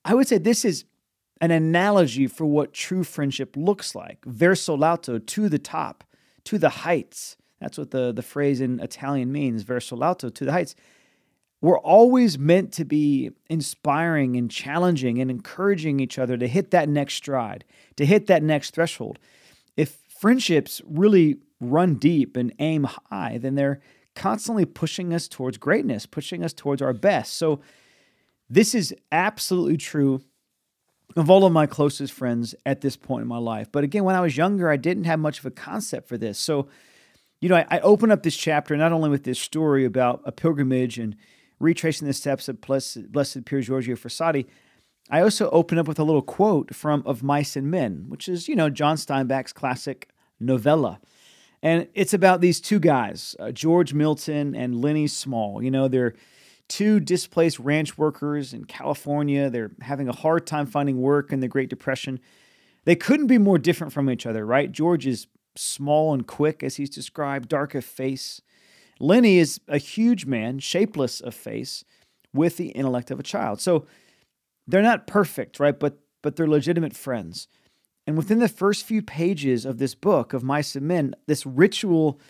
I 0.04 0.14
would 0.14 0.26
say 0.26 0.38
this 0.38 0.64
is 0.64 0.84
an 1.42 1.50
analogy 1.50 2.28
for 2.28 2.46
what 2.46 2.72
true 2.72 3.02
friendship 3.02 3.56
looks 3.56 3.94
like 3.96 4.24
verso 4.24 4.74
l'alto, 4.74 5.18
to 5.18 5.48
the 5.48 5.58
top, 5.58 6.04
to 6.44 6.56
the 6.56 6.68
heights. 6.68 7.36
That's 7.60 7.76
what 7.76 7.90
the, 7.90 8.12
the 8.12 8.22
phrase 8.22 8.60
in 8.60 8.78
Italian 8.78 9.32
means 9.32 9.64
verso 9.64 9.96
l'alto, 9.96 10.30
to 10.30 10.44
the 10.44 10.52
heights. 10.52 10.76
We're 11.60 11.80
always 11.80 12.38
meant 12.38 12.72
to 12.74 12.84
be 12.84 13.32
inspiring 13.50 14.36
and 14.36 14.50
challenging 14.50 15.20
and 15.20 15.30
encouraging 15.30 16.00
each 16.00 16.18
other 16.18 16.36
to 16.36 16.46
hit 16.46 16.70
that 16.70 16.88
next 16.88 17.14
stride, 17.14 17.64
to 17.96 18.06
hit 18.06 18.28
that 18.28 18.42
next 18.42 18.74
threshold. 18.74 19.18
If 19.76 19.98
friendships 20.08 20.80
really 20.86 21.38
run 21.60 21.96
deep 21.96 22.36
and 22.36 22.52
aim 22.60 22.84
high, 23.10 23.38
then 23.38 23.56
they're 23.56 23.80
constantly 24.14 24.64
pushing 24.64 25.12
us 25.12 25.26
towards 25.26 25.58
greatness, 25.58 26.06
pushing 26.06 26.44
us 26.44 26.52
towards 26.52 26.82
our 26.82 26.92
best. 26.92 27.34
So, 27.34 27.60
this 28.50 28.74
is 28.74 28.94
absolutely 29.10 29.78
true 29.78 30.20
of 31.16 31.30
all 31.30 31.44
of 31.44 31.52
my 31.52 31.66
closest 31.66 32.12
friends 32.12 32.54
at 32.64 32.80
this 32.80 32.96
point 32.96 33.22
in 33.22 33.28
my 33.28 33.38
life. 33.38 33.68
But 33.70 33.84
again, 33.84 34.04
when 34.04 34.16
I 34.16 34.20
was 34.20 34.36
younger, 34.36 34.70
I 34.70 34.76
didn't 34.76 35.04
have 35.04 35.18
much 35.18 35.38
of 35.38 35.46
a 35.46 35.50
concept 35.50 36.08
for 36.08 36.16
this. 36.16 36.38
So, 36.38 36.68
you 37.40 37.48
know, 37.48 37.56
I, 37.56 37.66
I 37.70 37.80
open 37.80 38.10
up 38.10 38.22
this 38.22 38.36
chapter 38.36 38.76
not 38.76 38.92
only 38.92 39.10
with 39.10 39.24
this 39.24 39.38
story 39.38 39.84
about 39.84 40.22
a 40.24 40.32
pilgrimage 40.32 40.98
and 40.98 41.16
retracing 41.60 42.06
the 42.06 42.14
steps 42.14 42.48
of 42.48 42.60
Blessed, 42.60 43.12
Blessed 43.12 43.44
Pier 43.44 43.60
Giorgio 43.60 43.96
Frassati, 43.96 44.46
I 45.10 45.20
also 45.20 45.50
open 45.50 45.78
up 45.78 45.88
with 45.88 45.98
a 45.98 46.04
little 46.04 46.22
quote 46.22 46.74
from 46.74 47.02
Of 47.04 47.22
Mice 47.22 47.56
and 47.56 47.70
Men, 47.70 48.06
which 48.08 48.28
is, 48.28 48.48
you 48.48 48.56
know, 48.56 48.70
John 48.70 48.96
Steinbeck's 48.96 49.52
classic 49.52 50.08
novella. 50.40 51.00
And 51.62 51.88
it's 51.94 52.14
about 52.14 52.40
these 52.40 52.60
two 52.60 52.80
guys, 52.80 53.36
uh, 53.38 53.52
George 53.52 53.94
Milton 53.94 54.54
and 54.54 54.80
Lennie 54.80 55.06
Small. 55.06 55.62
You 55.62 55.70
know, 55.70 55.88
they're 55.88 56.14
two 56.68 57.00
displaced 57.00 57.58
ranch 57.58 57.98
workers 57.98 58.52
in 58.52 58.64
California. 58.64 59.50
They're 59.50 59.72
having 59.82 60.08
a 60.08 60.16
hard 60.16 60.46
time 60.46 60.66
finding 60.66 61.00
work 61.00 61.32
in 61.32 61.40
the 61.40 61.48
Great 61.48 61.68
Depression. 61.68 62.20
They 62.84 62.96
couldn't 62.96 63.26
be 63.26 63.38
more 63.38 63.58
different 63.58 63.92
from 63.92 64.10
each 64.10 64.26
other, 64.26 64.44
right? 64.44 64.72
George 64.72 65.06
is 65.06 65.26
small 65.56 66.14
and 66.14 66.26
quick, 66.26 66.62
as 66.62 66.76
he's 66.76 66.90
described, 66.90 67.48
dark 67.48 67.74
of 67.74 67.84
face. 67.84 68.40
Lennie 68.98 69.38
is 69.38 69.60
a 69.68 69.78
huge 69.78 70.26
man, 70.26 70.58
shapeless 70.58 71.20
of 71.20 71.34
face, 71.34 71.84
with 72.32 72.56
the 72.56 72.68
intellect 72.68 73.10
of 73.10 73.20
a 73.20 73.24
child. 73.24 73.60
So 73.60 73.86
they're 74.66 74.82
not 74.82 75.06
perfect, 75.06 75.60
right? 75.60 75.78
But 75.78 75.98
but 76.22 76.36
they're 76.36 76.46
legitimate 76.46 76.94
friends. 76.94 77.48
And 78.06 78.16
within 78.16 78.38
the 78.38 78.48
first 78.48 78.84
few 78.84 79.02
pages 79.02 79.64
of 79.64 79.78
this 79.78 79.94
book 79.94 80.32
of 80.32 80.42
Mice 80.42 80.74
and 80.76 80.86
Men, 80.86 81.14
this 81.26 81.44
ritual 81.44 82.20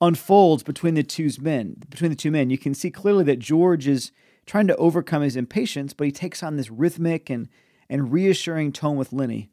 unfolds 0.00 0.62
between 0.62 0.94
the 0.94 1.02
two 1.02 1.30
men. 1.40 1.76
Between 1.88 2.10
the 2.10 2.16
two 2.16 2.30
men, 2.30 2.50
you 2.50 2.58
can 2.58 2.74
see 2.74 2.90
clearly 2.90 3.24
that 3.24 3.38
George 3.38 3.88
is 3.88 4.12
trying 4.44 4.66
to 4.66 4.76
overcome 4.76 5.22
his 5.22 5.36
impatience, 5.36 5.92
but 5.92 6.06
he 6.06 6.12
takes 6.12 6.42
on 6.42 6.56
this 6.56 6.70
rhythmic 6.70 7.30
and 7.30 7.48
and 7.88 8.12
reassuring 8.12 8.72
tone 8.72 8.96
with 8.96 9.12
Lennie. 9.12 9.48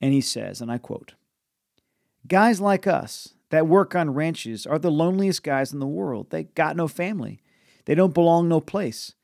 and 0.00 0.12
he 0.12 0.20
says, 0.20 0.60
and 0.60 0.70
I 0.70 0.78
quote: 0.78 1.14
"Guys 2.26 2.60
like 2.60 2.86
us 2.86 3.34
that 3.50 3.66
work 3.66 3.94
on 3.94 4.14
ranches 4.14 4.66
are 4.66 4.78
the 4.78 4.90
loneliest 4.90 5.42
guys 5.42 5.72
in 5.72 5.78
the 5.80 5.86
world. 5.86 6.30
They 6.30 6.44
got 6.44 6.76
no 6.76 6.88
family. 6.88 7.40
They 7.86 7.94
don't 7.94 8.14
belong 8.14 8.48
no 8.48 8.60
place." 8.60 9.14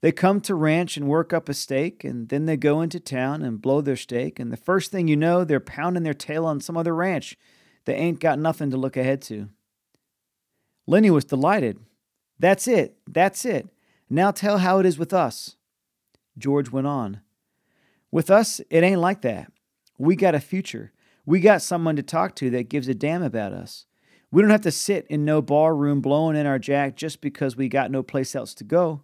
They 0.00 0.12
come 0.12 0.40
to 0.42 0.54
ranch 0.54 0.96
and 0.96 1.08
work 1.08 1.32
up 1.32 1.48
a 1.48 1.54
stake, 1.54 2.04
and 2.04 2.28
then 2.28 2.46
they 2.46 2.56
go 2.56 2.80
into 2.82 3.00
town 3.00 3.42
and 3.42 3.60
blow 3.60 3.80
their 3.80 3.96
stake, 3.96 4.38
and 4.38 4.52
the 4.52 4.56
first 4.56 4.92
thing 4.92 5.08
you 5.08 5.16
know, 5.16 5.42
they're 5.42 5.58
pounding 5.58 6.04
their 6.04 6.14
tail 6.14 6.46
on 6.46 6.60
some 6.60 6.76
other 6.76 6.94
ranch. 6.94 7.36
They 7.84 7.94
ain't 7.94 8.20
got 8.20 8.38
nothing 8.38 8.70
to 8.70 8.76
look 8.76 8.96
ahead 8.96 9.20
to. 9.22 9.48
Lennie 10.88 11.10
was 11.10 11.26
delighted. 11.26 11.78
That's 12.38 12.66
it. 12.66 12.96
That's 13.06 13.44
it. 13.44 13.68
Now 14.08 14.30
tell 14.30 14.56
how 14.56 14.78
it 14.78 14.86
is 14.86 14.98
with 14.98 15.12
us. 15.12 15.56
George 16.38 16.70
went 16.70 16.86
on. 16.86 17.20
With 18.10 18.30
us, 18.30 18.58
it 18.70 18.82
ain't 18.82 19.02
like 19.02 19.20
that. 19.20 19.52
We 19.98 20.16
got 20.16 20.34
a 20.34 20.40
future. 20.40 20.92
We 21.26 21.40
got 21.40 21.60
someone 21.60 21.96
to 21.96 22.02
talk 22.02 22.34
to 22.36 22.48
that 22.50 22.70
gives 22.70 22.88
a 22.88 22.94
damn 22.94 23.22
about 23.22 23.52
us. 23.52 23.84
We 24.30 24.40
don't 24.40 24.50
have 24.50 24.62
to 24.62 24.70
sit 24.70 25.06
in 25.10 25.26
no 25.26 25.42
bar 25.42 25.76
room 25.76 26.00
blowing 26.00 26.36
in 26.36 26.46
our 26.46 26.58
jack 26.58 26.96
just 26.96 27.20
because 27.20 27.54
we 27.54 27.68
got 27.68 27.90
no 27.90 28.02
place 28.02 28.34
else 28.34 28.54
to 28.54 28.64
go. 28.64 29.02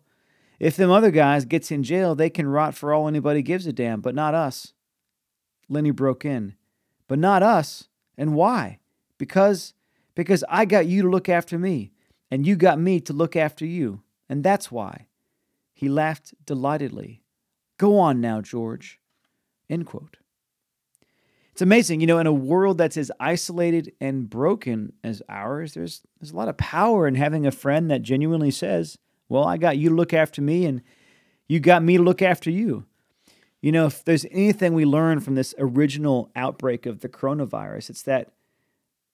If 0.58 0.76
them 0.76 0.90
other 0.90 1.10
guys 1.10 1.44
gets 1.44 1.70
in 1.70 1.82
jail, 1.82 2.14
they 2.14 2.30
can 2.30 2.46
rot 2.46 2.74
for 2.74 2.94
all 2.94 3.08
anybody 3.08 3.42
gives 3.42 3.66
a 3.66 3.74
damn, 3.74 4.00
but 4.00 4.14
not 4.14 4.34
us. 4.34 4.72
Lennie 5.68 5.90
broke 5.90 6.24
in. 6.24 6.54
But 7.08 7.18
not 7.18 7.42
us. 7.42 7.88
And 8.16 8.34
why? 8.34 8.78
Because 9.18 9.74
because 10.14 10.44
I 10.48 10.64
got 10.64 10.86
you 10.86 11.02
to 11.02 11.10
look 11.10 11.28
after 11.28 11.58
me, 11.58 11.92
and 12.30 12.46
you 12.46 12.56
got 12.56 12.78
me 12.78 13.00
to 13.00 13.12
look 13.12 13.36
after 13.36 13.64
you, 13.64 14.02
and 14.28 14.42
that's 14.42 14.70
why. 14.70 15.06
He 15.72 15.88
laughed 15.88 16.34
delightedly. 16.46 17.22
Go 17.78 17.98
on 17.98 18.20
now, 18.20 18.40
George. 18.40 19.00
End 19.68 19.86
quote. 19.86 20.18
It's 21.52 21.62
amazing, 21.62 22.00
you 22.00 22.06
know, 22.08 22.18
in 22.18 22.26
a 22.26 22.32
world 22.32 22.78
that's 22.78 22.96
as 22.96 23.12
isolated 23.20 23.92
and 24.00 24.28
broken 24.28 24.92
as 25.04 25.22
ours, 25.28 25.74
there's 25.74 26.02
there's 26.18 26.32
a 26.32 26.36
lot 26.36 26.48
of 26.48 26.56
power 26.56 27.06
in 27.06 27.14
having 27.14 27.46
a 27.46 27.52
friend 27.52 27.88
that 27.90 28.02
genuinely 28.02 28.50
says, 28.50 28.98
"Well, 29.28 29.44
I 29.44 29.56
got 29.56 29.78
you 29.78 29.90
to 29.90 29.94
look 29.94 30.12
after 30.12 30.42
me 30.42 30.66
and 30.66 30.82
you 31.46 31.60
got 31.60 31.84
me 31.84 31.96
to 31.96 32.02
look 32.02 32.22
after 32.22 32.50
you." 32.50 32.86
You 33.62 33.70
know, 33.70 33.86
if 33.86 34.04
there's 34.04 34.26
anything 34.32 34.74
we 34.74 34.84
learn 34.84 35.20
from 35.20 35.36
this 35.36 35.54
original 35.56 36.28
outbreak 36.34 36.86
of 36.86 37.00
the 37.00 37.08
coronavirus, 37.08 37.90
it's 37.90 38.02
that 38.02 38.32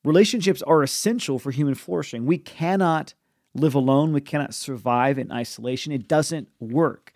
Relationships 0.05 0.63
are 0.63 0.83
essential 0.83 1.39
for 1.39 1.51
human 1.51 1.75
flourishing. 1.75 2.25
We 2.25 2.39
cannot 2.39 3.15
live 3.55 3.75
alone, 3.75 4.13
we 4.13 4.21
cannot 4.21 4.55
survive 4.55 5.19
in 5.19 5.33
isolation. 5.33 5.93
It 5.93 6.09
doesn't 6.09 6.49
work. 6.61 7.13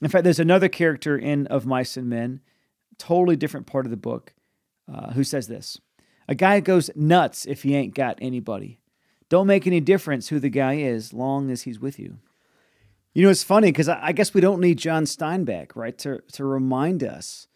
In 0.00 0.08
fact, 0.08 0.24
there's 0.24 0.40
another 0.40 0.68
character 0.68 1.16
in 1.16 1.46
Of 1.48 1.66
Mice 1.66 1.96
and 1.96 2.08
Men, 2.08 2.40
totally 2.98 3.36
different 3.36 3.66
part 3.66 3.84
of 3.84 3.90
the 3.90 3.96
book, 3.96 4.34
uh, 4.92 5.12
who 5.12 5.24
says 5.24 5.48
this 5.48 5.78
A 6.26 6.34
guy 6.34 6.60
goes 6.60 6.90
nuts 6.94 7.44
if 7.46 7.62
he 7.62 7.74
ain't 7.74 7.94
got 7.94 8.18
anybody. 8.20 8.80
Don't 9.28 9.46
make 9.46 9.66
any 9.66 9.80
difference 9.80 10.28
who 10.28 10.40
the 10.40 10.48
guy 10.48 10.74
is, 10.74 11.12
long 11.12 11.50
as 11.50 11.62
he's 11.62 11.78
with 11.78 11.98
you. 11.98 12.18
You 13.12 13.24
know, 13.24 13.30
it's 13.30 13.42
funny 13.42 13.68
because 13.68 13.88
I, 13.88 13.98
I 14.06 14.12
guess 14.12 14.32
we 14.32 14.40
don't 14.40 14.60
need 14.60 14.78
John 14.78 15.04
Steinbeck, 15.04 15.72
right, 15.74 15.96
to, 15.98 16.22
to 16.32 16.44
remind 16.44 17.02
us 17.02 17.46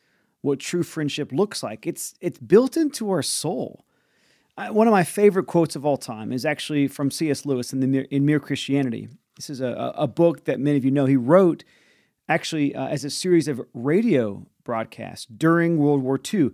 what 0.43 0.59
true 0.59 0.83
friendship 0.83 1.33
looks 1.33 1.63
like. 1.63 1.87
It's, 1.87 2.15
it's 2.21 2.39
built 2.39 2.77
into 2.77 3.11
our 3.11 3.23
soul. 3.23 3.87
One 4.57 4.87
of 4.87 4.93
my 4.93 5.05
favorite 5.05 5.47
quotes 5.47 5.77
of 5.77 5.87
all 5.87 5.97
time 5.97 6.33
is 6.33 6.45
actually 6.45 6.89
from 6.89 7.11
C.S. 7.11 7.47
Lewis 7.47 7.73
in, 7.73 7.81
the, 7.81 8.15
in 8.15 8.27
Mere 8.27 8.41
Christianity. 8.41 9.09
This 9.37 9.49
is 9.49 9.61
a, 9.61 9.93
a 9.97 10.07
book 10.07 10.45
that 10.45 10.61
many 10.61 10.77
of 10.77 10.85
you 10.85 10.91
know. 10.91 11.07
He 11.07 11.17
wrote 11.17 11.65
actually 12.29 12.75
uh, 12.75 12.87
as 12.87 13.05
a 13.05 13.11
series 13.11 13.49
of 13.49 13.63
radio 13.73 14.47
broadcasts 14.65 15.27
during 15.27 15.79
World 15.79 16.03
War 16.03 16.21
II. 16.33 16.51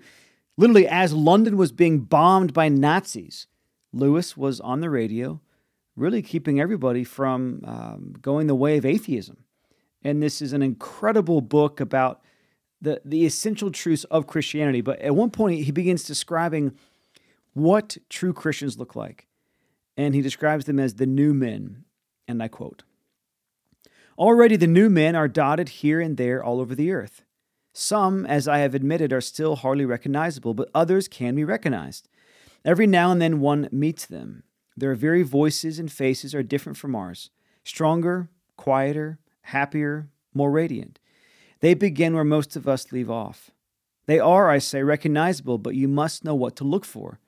Literally, 0.57 0.89
as 0.89 1.13
London 1.13 1.57
was 1.57 1.73
being 1.73 2.01
bombed 2.01 2.53
by 2.53 2.69
Nazis, 2.69 3.47
Lewis 3.93 4.37
was 4.37 4.61
on 4.61 4.81
the 4.81 4.91
radio, 4.91 5.41
really 5.97 6.23
keeping 6.23 6.61
everybody 6.61 7.05
from 7.05 7.63
um, 7.65 8.15
going 8.21 8.47
the 8.47 8.55
way 8.55 8.77
of 8.77 8.85
atheism. 8.85 9.45
And 10.03 10.23
this 10.23 10.41
is 10.41 10.53
an 10.53 10.63
incredible 10.63 11.41
book 11.41 11.81
about 11.81 12.23
the, 12.81 13.01
the 13.05 13.27
essential 13.27 13.71
truths 13.71 14.05
of 14.05 14.27
Christianity. 14.27 14.81
But 14.81 15.01
at 15.01 15.15
one 15.15 15.31
point, 15.31 15.65
he 15.65 15.73
begins 15.73 16.05
describing 16.05 16.75
what 17.55 17.97
true 18.09 18.33
Christians 18.33 18.79
look 18.79 18.95
like. 18.95 19.27
And 19.97 20.15
he 20.15 20.21
describes 20.21 20.65
them 20.65 20.79
as 20.79 20.95
the 20.95 21.07
new 21.07 21.35
men. 21.35 21.85
And 22.27 22.43
I 22.43 22.49
quote 22.49 22.83
Already 24.19 24.57
the 24.57 24.67
new 24.67 24.91
men 24.91 25.15
are 25.15 25.29
dotted 25.29 25.69
here 25.69 26.01
and 26.01 26.17
there 26.17 26.43
all 26.43 26.61
over 26.61 26.75
the 26.75 26.91
earth. 26.91 27.23
Some, 27.73 28.27
as 28.27 28.49
I 28.49 28.59
have 28.59 28.75
admitted, 28.75 29.13
are 29.13 29.21
still 29.21 29.57
hardly 29.57 29.85
recognizable, 29.85 30.55
but 30.55 30.71
others 30.75 31.07
can 31.07 31.37
be 31.37 31.45
recognized. 31.45 32.09
Every 32.65 32.87
now 32.87 33.13
and 33.13 33.23
then 33.23 33.41
one 33.41 33.69
meets 33.71 34.07
them. 34.07 34.43
Their 34.77 34.95
very 34.95 35.23
voices 35.23 35.79
and 35.79 35.91
faces 35.91 36.35
are 36.35 36.43
different 36.43 36.79
from 36.79 36.95
ours 36.95 37.31
stronger, 37.65 38.31
quieter, 38.57 39.19
happier, 39.43 40.09
more 40.33 40.51
radiant. 40.51 40.99
They 41.61 41.75
begin 41.75 42.15
where 42.15 42.25
most 42.25 42.57
of 42.57 42.67
us 42.67 42.93
leave 42.93 43.11
off. 43.11 43.51
They 44.07 44.19
are, 44.19 44.49
I 44.49 44.59
say, 44.59 44.83
recognizable, 44.83 45.59
but 45.59 45.75
you 45.75 45.87
must 45.87 46.25
know 46.25 46.35
what 46.35 46.57
to 46.57 46.65
look 46.65 46.85
for. 46.85 47.21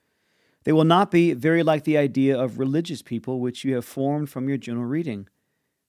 They 0.63 0.71
will 0.71 0.83
not 0.83 1.09
be 1.09 1.33
very 1.33 1.63
like 1.63 1.83
the 1.83 1.97
idea 1.97 2.39
of 2.39 2.59
religious 2.59 3.01
people 3.01 3.39
which 3.39 3.63
you 3.63 3.75
have 3.75 3.85
formed 3.85 4.29
from 4.29 4.47
your 4.47 4.57
general 4.57 4.85
reading. 4.85 5.27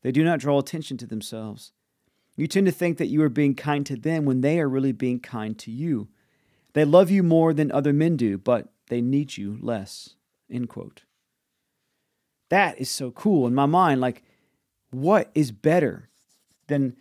They 0.02 0.12
do 0.12 0.24
not 0.24 0.40
draw 0.40 0.58
attention 0.58 0.96
to 0.98 1.06
themselves. 1.06 1.72
You 2.36 2.46
tend 2.46 2.66
to 2.66 2.72
think 2.72 2.98
that 2.98 3.08
you 3.08 3.22
are 3.22 3.28
being 3.28 3.54
kind 3.54 3.84
to 3.86 3.96
them 3.96 4.24
when 4.24 4.40
they 4.40 4.58
are 4.58 4.68
really 4.68 4.92
being 4.92 5.20
kind 5.20 5.58
to 5.58 5.70
you. 5.70 6.08
They 6.72 6.84
love 6.84 7.10
you 7.10 7.22
more 7.22 7.52
than 7.52 7.70
other 7.70 7.92
men 7.92 8.16
do, 8.16 8.38
but 8.38 8.72
they 8.88 9.02
need 9.02 9.36
you 9.36 9.58
less. 9.60 10.16
End 10.50 10.68
quote. 10.68 11.02
That 12.48 12.80
is 12.80 12.90
so 12.90 13.10
cool 13.10 13.46
in 13.46 13.54
my 13.54 13.66
mind. 13.66 14.00
Like, 14.00 14.22
what 14.90 15.30
is 15.34 15.52
better 15.52 16.08
than, 16.68 16.96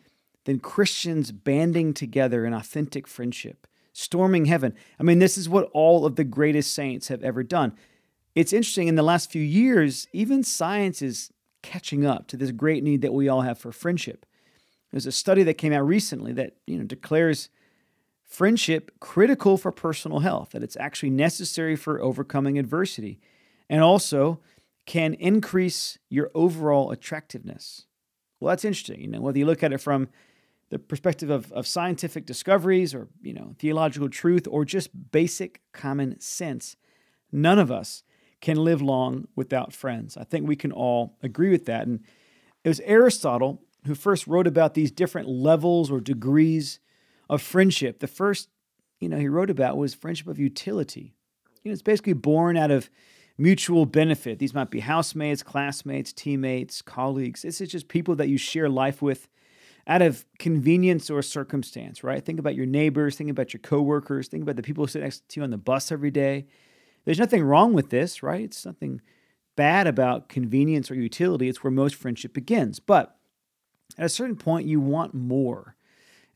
than 0.45 0.59
Christians 0.59 1.31
banding 1.31 1.93
together 1.93 2.45
in 2.45 2.53
authentic 2.53 3.07
friendship, 3.07 3.67
storming 3.93 4.45
heaven? 4.45 4.73
I 4.99 5.03
mean, 5.03 5.19
this 5.19 5.37
is 5.37 5.49
what 5.49 5.69
all 5.73 6.05
of 6.05 6.15
the 6.15 6.23
greatest 6.23 6.73
saints 6.73 7.07
have 7.07 7.23
ever 7.23 7.43
done. 7.43 7.73
It's 8.35 8.53
interesting, 8.53 8.87
in 8.87 8.95
the 8.95 9.03
last 9.03 9.31
few 9.31 9.41
years, 9.41 10.07
even 10.13 10.43
science 10.43 11.01
is 11.01 11.31
catching 11.61 12.05
up 12.05 12.27
to 12.27 12.37
this 12.37 12.51
great 12.51 12.83
need 12.83 13.01
that 13.01 13.13
we 13.13 13.27
all 13.27 13.41
have 13.41 13.57
for 13.57 13.71
friendship. 13.71 14.25
There's 14.91 15.05
a 15.05 15.11
study 15.11 15.43
that 15.43 15.55
came 15.55 15.73
out 15.73 15.85
recently 15.85 16.33
that 16.33 16.55
you 16.67 16.77
know 16.77 16.83
declares 16.83 17.49
friendship 18.23 18.91
critical 18.99 19.57
for 19.57 19.71
personal 19.71 20.19
health, 20.19 20.51
that 20.51 20.63
it's 20.63 20.77
actually 20.77 21.09
necessary 21.09 21.75
for 21.75 22.01
overcoming 22.01 22.57
adversity, 22.57 23.19
and 23.69 23.81
also 23.81 24.39
can 24.85 25.13
increase 25.15 25.97
your 26.09 26.31
overall 26.33 26.91
attractiveness. 26.91 27.85
Well, 28.39 28.49
that's 28.49 28.65
interesting. 28.65 29.01
You 29.01 29.07
know, 29.07 29.21
whether 29.21 29.37
you 29.37 29.45
look 29.45 29.63
at 29.63 29.73
it 29.73 29.79
from 29.79 30.09
the 30.71 30.79
perspective 30.79 31.29
of, 31.29 31.51
of 31.51 31.67
scientific 31.67 32.25
discoveries 32.25 32.95
or 32.95 33.09
you 33.21 33.33
know 33.33 33.53
theological 33.59 34.09
truth 34.09 34.47
or 34.49 34.65
just 34.65 35.11
basic 35.11 35.61
common 35.73 36.19
sense, 36.19 36.77
none 37.31 37.59
of 37.59 37.69
us 37.69 38.03
can 38.39 38.57
live 38.57 38.81
long 38.81 39.27
without 39.35 39.73
friends. 39.73 40.17
I 40.17 40.23
think 40.23 40.47
we 40.47 40.55
can 40.55 40.71
all 40.71 41.17
agree 41.21 41.51
with 41.51 41.65
that. 41.65 41.85
And 41.85 41.99
it 42.63 42.69
was 42.69 42.79
Aristotle 42.79 43.61
who 43.85 43.93
first 43.93 44.25
wrote 44.25 44.47
about 44.47 44.73
these 44.73 44.91
different 44.91 45.27
levels 45.27 45.91
or 45.91 45.99
degrees 45.99 46.79
of 47.29 47.41
friendship. 47.41 47.99
The 47.99 48.07
first, 48.07 48.49
you 48.99 49.09
know, 49.09 49.17
he 49.17 49.27
wrote 49.27 49.49
about 49.49 49.77
was 49.77 49.93
friendship 49.93 50.27
of 50.27 50.39
utility. 50.39 51.13
You 51.63 51.69
know, 51.69 51.73
it's 51.73 51.81
basically 51.81 52.13
born 52.13 52.57
out 52.57 52.71
of 52.71 52.89
mutual 53.37 53.85
benefit. 53.85 54.39
These 54.39 54.53
might 54.53 54.71
be 54.71 54.79
housemates, 54.79 55.43
classmates, 55.43 56.13
teammates, 56.13 56.81
colleagues. 56.81 57.41
This 57.41 57.59
is 57.59 57.69
just 57.69 57.89
people 57.89 58.15
that 58.15 58.29
you 58.29 58.37
share 58.37 58.69
life 58.69 59.01
with 59.01 59.27
out 59.87 60.01
of 60.01 60.25
convenience 60.37 61.09
or 61.09 61.21
circumstance, 61.21 62.03
right? 62.03 62.23
Think 62.23 62.39
about 62.39 62.55
your 62.55 62.65
neighbors, 62.65 63.15
think 63.15 63.29
about 63.29 63.53
your 63.53 63.61
coworkers, 63.61 64.27
think 64.27 64.43
about 64.43 64.55
the 64.55 64.61
people 64.61 64.83
who 64.83 64.87
sit 64.89 65.01
next 65.01 65.27
to 65.29 65.39
you 65.39 65.43
on 65.43 65.49
the 65.49 65.57
bus 65.57 65.91
every 65.91 66.11
day. 66.11 66.45
There's 67.05 67.19
nothing 67.19 67.43
wrong 67.43 67.73
with 67.73 67.89
this, 67.89 68.21
right? 68.21 68.43
It's 68.43 68.65
nothing 68.65 69.01
bad 69.55 69.87
about 69.87 70.29
convenience 70.29 70.91
or 70.91 70.95
utility. 70.95 71.49
It's 71.49 71.63
where 71.63 71.71
most 71.71 71.95
friendship 71.95 72.33
begins. 72.33 72.79
But 72.79 73.15
at 73.97 74.05
a 74.05 74.09
certain 74.09 74.35
point, 74.35 74.67
you 74.67 74.79
want 74.79 75.13
more. 75.13 75.75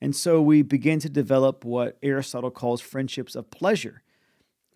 And 0.01 0.15
so 0.15 0.41
we 0.41 0.61
begin 0.61 0.99
to 0.99 1.09
develop 1.09 1.63
what 1.63 1.97
Aristotle 2.03 2.51
calls 2.51 2.81
friendships 2.81 3.35
of 3.35 3.49
pleasure. 3.49 4.01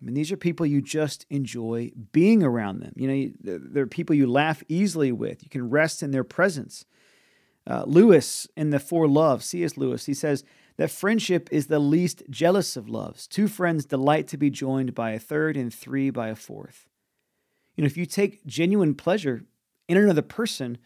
I 0.00 0.04
mean, 0.04 0.14
these 0.14 0.32
are 0.32 0.36
people 0.36 0.64
you 0.64 0.80
just 0.80 1.26
enjoy 1.28 1.92
being 2.12 2.42
around 2.42 2.80
them. 2.80 2.92
You 2.96 3.08
know, 3.08 3.58
they're 3.58 3.86
people 3.86 4.16
you 4.16 4.26
laugh 4.26 4.62
easily 4.68 5.12
with. 5.12 5.42
You 5.42 5.50
can 5.50 5.68
rest 5.68 6.02
in 6.02 6.10
their 6.10 6.24
presence. 6.24 6.86
Uh, 7.70 7.84
Lewis 7.86 8.48
in 8.56 8.70
the 8.70 8.80
Four 8.80 9.06
Loves, 9.06 9.46
C.S. 9.46 9.76
Lewis, 9.76 10.06
he 10.06 10.14
says 10.14 10.42
that 10.76 10.90
friendship 10.90 11.48
is 11.52 11.68
the 11.68 11.78
least 11.78 12.24
jealous 12.28 12.76
of 12.76 12.88
loves. 12.88 13.28
Two 13.28 13.46
friends 13.46 13.84
delight 13.84 14.26
to 14.28 14.36
be 14.36 14.50
joined 14.50 14.92
by 14.92 15.12
a 15.12 15.20
third, 15.20 15.56
and 15.56 15.72
three 15.72 16.10
by 16.10 16.28
a 16.28 16.34
fourth. 16.34 16.88
You 17.76 17.82
know, 17.82 17.86
if 17.86 17.96
you 17.96 18.06
take 18.06 18.44
genuine 18.44 18.96
pleasure 18.96 19.44
in 19.88 19.96
another 19.96 20.22
person, 20.22 20.78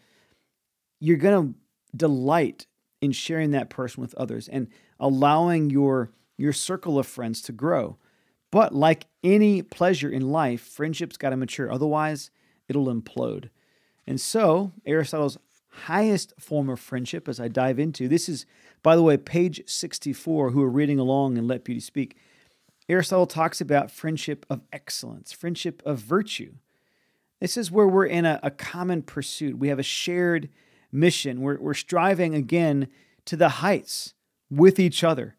you're 0.99 1.17
going 1.17 1.53
to 1.53 1.59
delight 1.97 2.67
in 3.01 3.11
sharing 3.11 3.49
that 3.51 3.71
person 3.71 4.01
with 4.01 4.13
others 4.15 4.47
and 4.47 4.67
allowing 4.99 5.71
your 5.71 6.11
your 6.37 6.53
circle 6.53 6.99
of 6.99 7.07
friends 7.07 7.41
to 7.43 7.51
grow. 7.51 7.97
But 8.51 8.75
like 8.75 9.07
any 9.23 9.63
pleasure 9.63 10.09
in 10.09 10.29
life, 10.29 10.61
friendship's 10.61 11.17
got 11.17 11.31
to 11.31 11.37
mature. 11.37 11.71
Otherwise, 11.71 12.29
it'll 12.67 12.93
implode. 12.93 13.49
And 14.05 14.21
so, 14.21 14.73
Aristotle's 14.85 15.37
highest 15.83 16.33
form 16.39 16.69
of 16.69 16.79
friendship, 16.79 17.27
as 17.27 17.39
I 17.39 17.47
dive 17.47 17.79
into, 17.79 18.07
this 18.07 18.29
is, 18.29 18.45
by 18.83 18.95
the 18.95 19.03
way, 19.03 19.17
page 19.17 19.61
64, 19.65 20.51
who 20.51 20.61
are 20.61 20.69
reading 20.69 20.99
along 20.99 21.37
and 21.37 21.47
let 21.47 21.63
beauty 21.63 21.81
speak. 21.81 22.17
Aristotle 22.87 23.27
talks 23.27 23.61
about 23.61 23.91
friendship 23.91 24.45
of 24.49 24.61
excellence, 24.71 25.31
friendship 25.31 25.81
of 25.85 25.99
virtue. 25.99 26.53
This 27.39 27.57
is 27.57 27.71
where 27.71 27.87
we're 27.87 28.05
in 28.05 28.25
a, 28.25 28.39
a 28.43 28.51
common 28.51 29.01
pursuit. 29.01 29.57
We 29.57 29.69
have 29.69 29.79
a 29.79 29.83
shared 29.83 30.49
mission. 30.91 31.41
We're, 31.41 31.59
we're 31.59 31.73
striving 31.73 32.33
again 32.35 32.87
to 33.25 33.35
the 33.35 33.49
heights 33.49 34.13
with 34.49 34.79
each 34.79 35.03
other. 35.03 35.35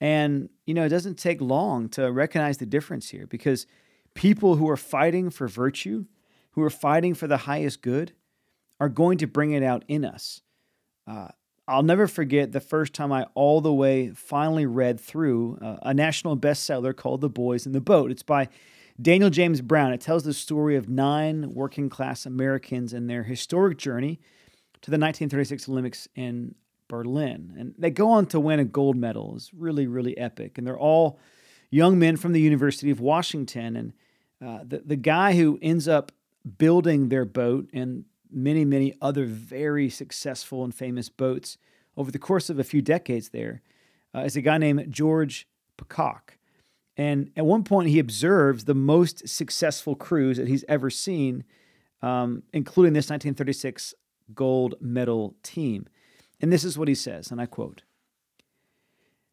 And, 0.00 0.48
you 0.66 0.74
know, 0.74 0.84
it 0.84 0.88
doesn't 0.88 1.18
take 1.18 1.40
long 1.40 1.88
to 1.90 2.10
recognize 2.10 2.58
the 2.58 2.66
difference 2.66 3.10
here 3.10 3.26
because 3.26 3.66
people 4.14 4.56
who 4.56 4.68
are 4.68 4.76
fighting 4.76 5.30
for 5.30 5.46
virtue, 5.46 6.06
who 6.52 6.62
are 6.62 6.70
fighting 6.70 7.14
for 7.14 7.26
the 7.26 7.38
highest 7.38 7.82
good, 7.82 8.12
are 8.80 8.88
going 8.88 9.18
to 9.18 9.26
bring 9.26 9.52
it 9.52 9.62
out 9.62 9.84
in 9.86 10.04
us. 10.04 10.40
Uh, 11.06 11.28
I'll 11.68 11.84
never 11.84 12.08
forget 12.08 12.50
the 12.50 12.60
first 12.60 12.94
time 12.94 13.12
I 13.12 13.26
all 13.34 13.60
the 13.60 13.72
way 13.72 14.10
finally 14.10 14.66
read 14.66 14.98
through 14.98 15.58
uh, 15.62 15.76
a 15.82 15.94
national 15.94 16.36
bestseller 16.36 16.96
called 16.96 17.20
The 17.20 17.28
Boys 17.28 17.66
in 17.66 17.72
the 17.72 17.80
Boat. 17.80 18.10
It's 18.10 18.24
by 18.24 18.48
Daniel 19.00 19.30
James 19.30 19.60
Brown. 19.60 19.92
It 19.92 20.00
tells 20.00 20.24
the 20.24 20.34
story 20.34 20.74
of 20.74 20.88
nine 20.88 21.52
working 21.54 21.88
class 21.88 22.26
Americans 22.26 22.92
and 22.92 23.08
their 23.08 23.22
historic 23.22 23.78
journey 23.78 24.18
to 24.82 24.90
the 24.90 24.98
1936 24.98 25.68
Olympics 25.68 26.08
in 26.16 26.54
Berlin. 26.88 27.54
And 27.56 27.74
they 27.78 27.90
go 27.90 28.10
on 28.10 28.26
to 28.26 28.40
win 28.40 28.58
a 28.58 28.64
gold 28.64 28.96
medal. 28.96 29.34
It's 29.36 29.54
really, 29.54 29.86
really 29.86 30.18
epic. 30.18 30.58
And 30.58 30.66
they're 30.66 30.78
all 30.78 31.20
young 31.70 31.98
men 31.98 32.16
from 32.16 32.32
the 32.32 32.40
University 32.40 32.90
of 32.90 32.98
Washington. 32.98 33.76
And 33.76 33.92
uh, 34.44 34.64
the, 34.66 34.82
the 34.84 34.96
guy 34.96 35.34
who 35.34 35.58
ends 35.62 35.86
up 35.86 36.10
building 36.58 37.10
their 37.10 37.24
boat 37.24 37.70
and 37.72 38.04
many, 38.32 38.64
many 38.64 38.94
other 39.00 39.24
very 39.24 39.88
successful 39.88 40.64
and 40.64 40.74
famous 40.74 41.08
boats 41.08 41.58
over 41.96 42.10
the 42.10 42.18
course 42.18 42.50
of 42.50 42.58
a 42.58 42.64
few 42.64 42.82
decades 42.82 43.30
there 43.30 43.62
uh, 44.14 44.20
is 44.20 44.36
a 44.36 44.40
guy 44.40 44.58
named 44.58 44.92
George 44.92 45.46
Pocock. 45.76 46.36
And 46.96 47.30
at 47.36 47.46
one 47.46 47.64
point, 47.64 47.88
he 47.88 47.98
observes 47.98 48.64
the 48.64 48.74
most 48.74 49.28
successful 49.28 49.94
crews 49.94 50.36
that 50.36 50.48
he's 50.48 50.64
ever 50.68 50.90
seen, 50.90 51.44
um, 52.02 52.42
including 52.52 52.92
this 52.92 53.06
1936 53.06 53.94
gold 54.34 54.74
medal 54.80 55.34
team. 55.42 55.86
And 56.40 56.52
this 56.52 56.64
is 56.64 56.78
what 56.78 56.88
he 56.88 56.94
says, 56.94 57.30
and 57.30 57.40
I 57.40 57.46
quote 57.46 57.82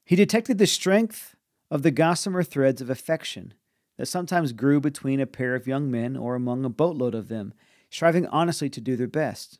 He 0.05 0.15
detected 0.15 0.57
the 0.57 0.67
strength 0.67 1.35
of 1.69 1.81
the 1.81 1.91
gossamer 1.91 2.43
threads 2.43 2.81
of 2.81 2.89
affection 2.89 3.53
that 3.97 4.05
sometimes 4.05 4.53
grew 4.53 4.79
between 4.79 5.19
a 5.19 5.25
pair 5.25 5.55
of 5.55 5.67
young 5.67 5.89
men 5.89 6.15
or 6.15 6.35
among 6.35 6.63
a 6.63 6.69
boatload 6.69 7.15
of 7.15 7.27
them, 7.27 7.53
striving 7.89 8.27
honestly 8.27 8.69
to 8.69 8.81
do 8.81 8.95
their 8.95 9.07
best. 9.07 9.59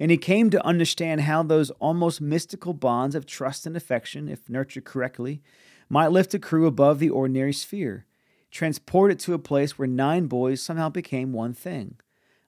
And 0.00 0.10
he 0.10 0.16
came 0.16 0.50
to 0.50 0.66
understand 0.66 1.22
how 1.22 1.42
those 1.42 1.70
almost 1.72 2.20
mystical 2.20 2.72
bonds 2.72 3.14
of 3.14 3.26
trust 3.26 3.64
and 3.66 3.76
affection, 3.76 4.28
if 4.28 4.48
nurtured 4.48 4.84
correctly, 4.84 5.40
might 5.88 6.08
lift 6.08 6.34
a 6.34 6.38
crew 6.38 6.66
above 6.66 6.98
the 6.98 7.10
ordinary 7.10 7.52
sphere, 7.52 8.06
transport 8.50 9.12
it 9.12 9.18
to 9.20 9.34
a 9.34 9.38
place 9.38 9.78
where 9.78 9.86
nine 9.86 10.26
boys 10.26 10.60
somehow 10.60 10.88
became 10.88 11.32
one 11.32 11.52
thing, 11.52 11.96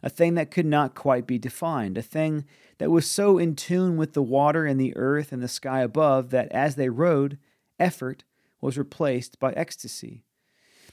a 0.02 0.10
thing 0.10 0.34
that 0.34 0.50
could 0.50 0.66
not 0.66 0.94
quite 0.94 1.26
be 1.26 1.38
defined, 1.38 1.96
a 1.96 2.02
thing 2.02 2.44
that 2.78 2.90
was 2.90 3.08
so 3.08 3.38
in 3.38 3.54
tune 3.54 3.96
with 3.96 4.12
the 4.12 4.22
water 4.22 4.66
and 4.66 4.80
the 4.80 4.96
earth 4.96 5.32
and 5.32 5.42
the 5.42 5.48
sky 5.48 5.80
above 5.80 6.30
that 6.30 6.50
as 6.50 6.74
they 6.74 6.88
rode, 6.88 7.38
effort 7.78 8.24
was 8.60 8.78
replaced 8.78 9.38
by 9.38 9.52
ecstasy. 9.52 10.24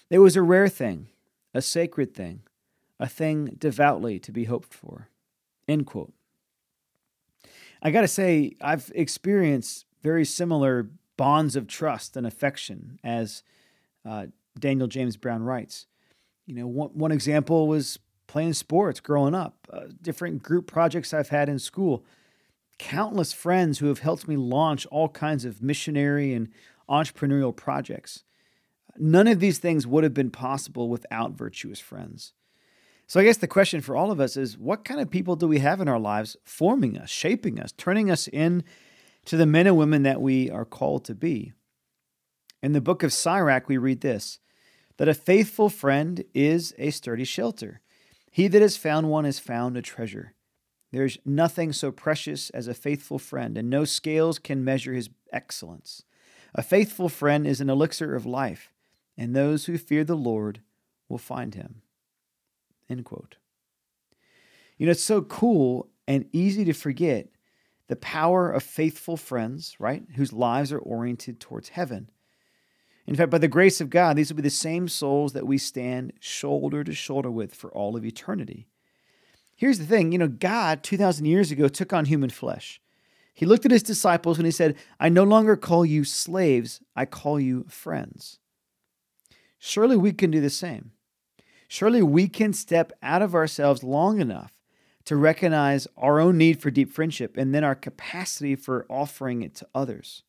It 0.10 0.20
was 0.20 0.36
a 0.36 0.41
rare 0.41 0.67
thing, 0.67 1.08
a 1.53 1.62
sacred 1.62 2.13
thing, 2.13 2.41
a 3.04 3.08
thing 3.08 3.58
devoutly 3.58 4.18
to 4.18 4.32
be 4.32 4.46
hoped 4.46 4.74
for. 4.74 5.10
End 5.68 5.86
quote. 5.86 6.14
I 7.82 7.92
got 7.92 8.02
to 8.02 8.08
say, 8.08 8.56
I've 8.62 8.90
experienced 8.96 9.86
very 10.02 10.24
similar 10.24 10.90
bonds 11.18 11.58
of 11.58 11.68
trust 11.68 12.16
and 12.16 12.26
affection 12.26 13.00
as 13.04 13.44
uh, 14.06 14.28
Daniel 14.58 14.88
James 14.88 15.18
Brown 15.18 15.44
writes. 15.44 15.86
You 16.46 16.56
know, 16.56 16.66
one, 16.66 16.92
one 16.92 17.12
example 17.12 17.68
was 17.68 18.00
playing 18.28 18.54
sports 18.54 19.02
growing 19.02 19.36
up, 19.36 19.68
uh, 19.72 19.88
different 20.02 20.42
group 20.42 20.66
projects 20.66 21.14
I've 21.14 21.28
had 21.28 21.50
in 21.50 21.60
school, 21.60 22.06
countless 22.80 23.34
friends 23.34 23.80
who 23.80 23.88
have 23.88 24.00
helped 24.00 24.30
me 24.30 24.38
launch 24.38 24.86
all 24.86 25.10
kinds 25.10 25.44
of 25.44 25.62
missionary 25.62 26.34
and 26.34 26.48
entrepreneurial 26.90 27.54
projects. 27.54 28.24
None 28.98 29.28
of 29.28 29.42
these 29.42 29.58
things 29.58 29.86
would 29.86 30.06
have 30.06 30.14
been 30.14 30.32
possible 30.32 30.88
without 30.88 31.34
virtuous 31.34 31.82
friends. 31.82 32.32
So, 33.08 33.20
I 33.20 33.26
guess 33.26 33.38
the 33.38 33.48
question 33.48 33.82
for 33.82 33.96
all 33.96 34.12
of 34.12 34.20
us 34.20 34.38
is 34.38 34.58
what 34.58 34.86
kind 34.86 35.00
of 35.00 35.12
people 35.12 35.36
do 35.36 35.48
we 35.48 35.60
have 35.60 35.82
in 35.82 35.88
our 35.88 36.00
lives 36.00 36.38
forming 36.44 36.98
us, 36.98 37.10
shaping 37.10 37.60
us, 37.60 37.72
turning 37.74 38.10
us 38.10 38.28
in 38.28 38.64
to 39.26 39.38
the 39.38 39.46
men 39.46 39.68
and 39.68 39.78
women 39.78 40.04
that 40.04 40.22
we 40.22 40.50
are 40.50 40.66
called 40.66 41.06
to 41.06 41.16
be? 41.16 41.54
In 42.62 42.72
the 42.72 42.82
book 42.82 43.04
of 43.04 43.14
Sirach, 43.14 43.68
we 43.68 43.78
read 43.78 44.02
this 44.02 44.40
that 44.98 45.10
a 45.10 45.14
faithful 45.14 45.70
friend 45.70 46.24
is 46.34 46.74
a 46.78 46.92
sturdy 46.92 47.24
shelter. 47.24 47.82
He 48.32 48.48
that 48.48 48.62
has 48.62 48.78
found 48.78 49.10
one 49.10 49.26
has 49.26 49.40
found 49.40 49.78
a 49.78 49.82
treasure. 49.82 50.34
There's 50.92 51.18
nothing 51.26 51.72
so 51.72 51.92
precious 51.92 52.50
as 52.52 52.68
a 52.68 52.74
faithful 52.74 53.20
friend, 53.20 53.58
and 53.58 53.70
no 53.70 53.86
scales 53.86 54.40
can 54.40 54.64
measure 54.64 54.94
his 54.94 55.10
excellence. 55.32 56.04
A 56.56 56.64
faithful 56.64 57.10
friend 57.10 57.46
is 57.46 57.62
an 57.62 57.70
elixir 57.70 58.16
of 58.16 58.26
life, 58.26 58.72
and 59.18 59.36
those 59.36 59.66
who 59.66 59.78
fear 59.78 60.04
the 60.04 60.16
Lord 60.16 60.62
will 61.10 61.20
find 61.20 61.54
him. 61.54 61.83
End 62.90 63.06
quote. 63.06 63.38
You 64.78 64.86
know, 64.86 64.92
it's 64.92 65.04
so 65.04 65.22
cool 65.22 65.90
and 66.08 66.25
easy 66.34 66.66
to 66.66 66.74
forget 66.74 67.28
the 67.88 67.96
power 67.96 68.52
of 68.52 68.63
faithful 68.63 69.18
friends, 69.18 69.75
right? 69.80 70.04
Whose 70.16 70.34
lives 70.34 70.72
are 70.72 70.80
oriented 70.80 71.40
towards 71.40 71.70
heaven. 71.70 72.10
In 73.06 73.16
fact, 73.16 73.32
by 73.32 73.38
the 73.38 73.48
grace 73.48 73.82
of 73.82 73.90
God, 73.90 74.16
these 74.16 74.30
will 74.30 74.38
be 74.38 74.44
the 74.44 74.50
same 74.50 74.88
souls 74.88 75.34
that 75.34 75.46
we 75.46 75.58
stand 75.58 76.13
shoulder 76.20 76.84
to 76.84 76.94
shoulder 76.94 77.30
with 77.30 77.54
for 77.54 77.70
all 77.72 77.98
of 77.98 78.06
eternity. 78.06 78.68
Here's 79.56 79.78
the 79.80 79.86
thing 79.86 80.12
you 80.12 80.18
know, 80.18 80.28
God, 80.28 80.84
2,000 80.84 81.25
years 81.25 81.52
ago, 81.52 81.68
took 81.68 81.94
on 81.94 82.06
human 82.06 82.30
flesh. 82.30 82.82
He 83.34 83.46
looked 83.46 83.66
at 83.66 83.72
his 83.72 83.84
disciples 83.84 84.38
and 84.38 84.46
he 84.46 84.52
said, 84.52 84.75
I 85.00 85.10
no 85.10 85.24
longer 85.24 85.56
call 85.58 85.86
you 85.86 86.04
slaves, 86.04 86.82
I 86.96 87.06
call 87.06 87.40
you 87.40 87.66
friends. 87.68 88.40
Surely 89.58 89.98
we 89.98 90.12
can 90.12 90.32
do 90.32 90.40
the 90.40 90.50
same. 90.50 90.92
Surely 91.74 92.03
we 92.03 92.27
can 92.27 92.53
step 92.53 92.92
out 93.01 93.24
of 93.24 93.34
ourselves 93.34 93.84
long 93.84 94.22
enough 94.22 94.60
to 95.06 95.15
recognize 95.15 95.88
our 95.98 96.20
own 96.20 96.38
need 96.38 96.62
for 96.62 96.70
deep 96.70 96.92
friendship 96.92 97.36
and 97.36 97.51
then 97.51 97.63
our 97.63 97.74
capacity 97.74 98.56
for 98.56 98.86
offering 98.92 99.42
it 99.42 99.56
to 99.56 99.68
others. 99.74 100.22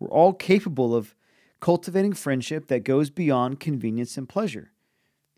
We're 0.00 0.10
all 0.10 0.32
capable 0.32 0.92
of 0.92 1.14
cultivating 1.60 2.14
friendship 2.14 2.66
that 2.66 2.82
goes 2.82 3.08
beyond 3.08 3.60
convenience 3.60 4.16
and 4.16 4.28
pleasure. 4.28 4.72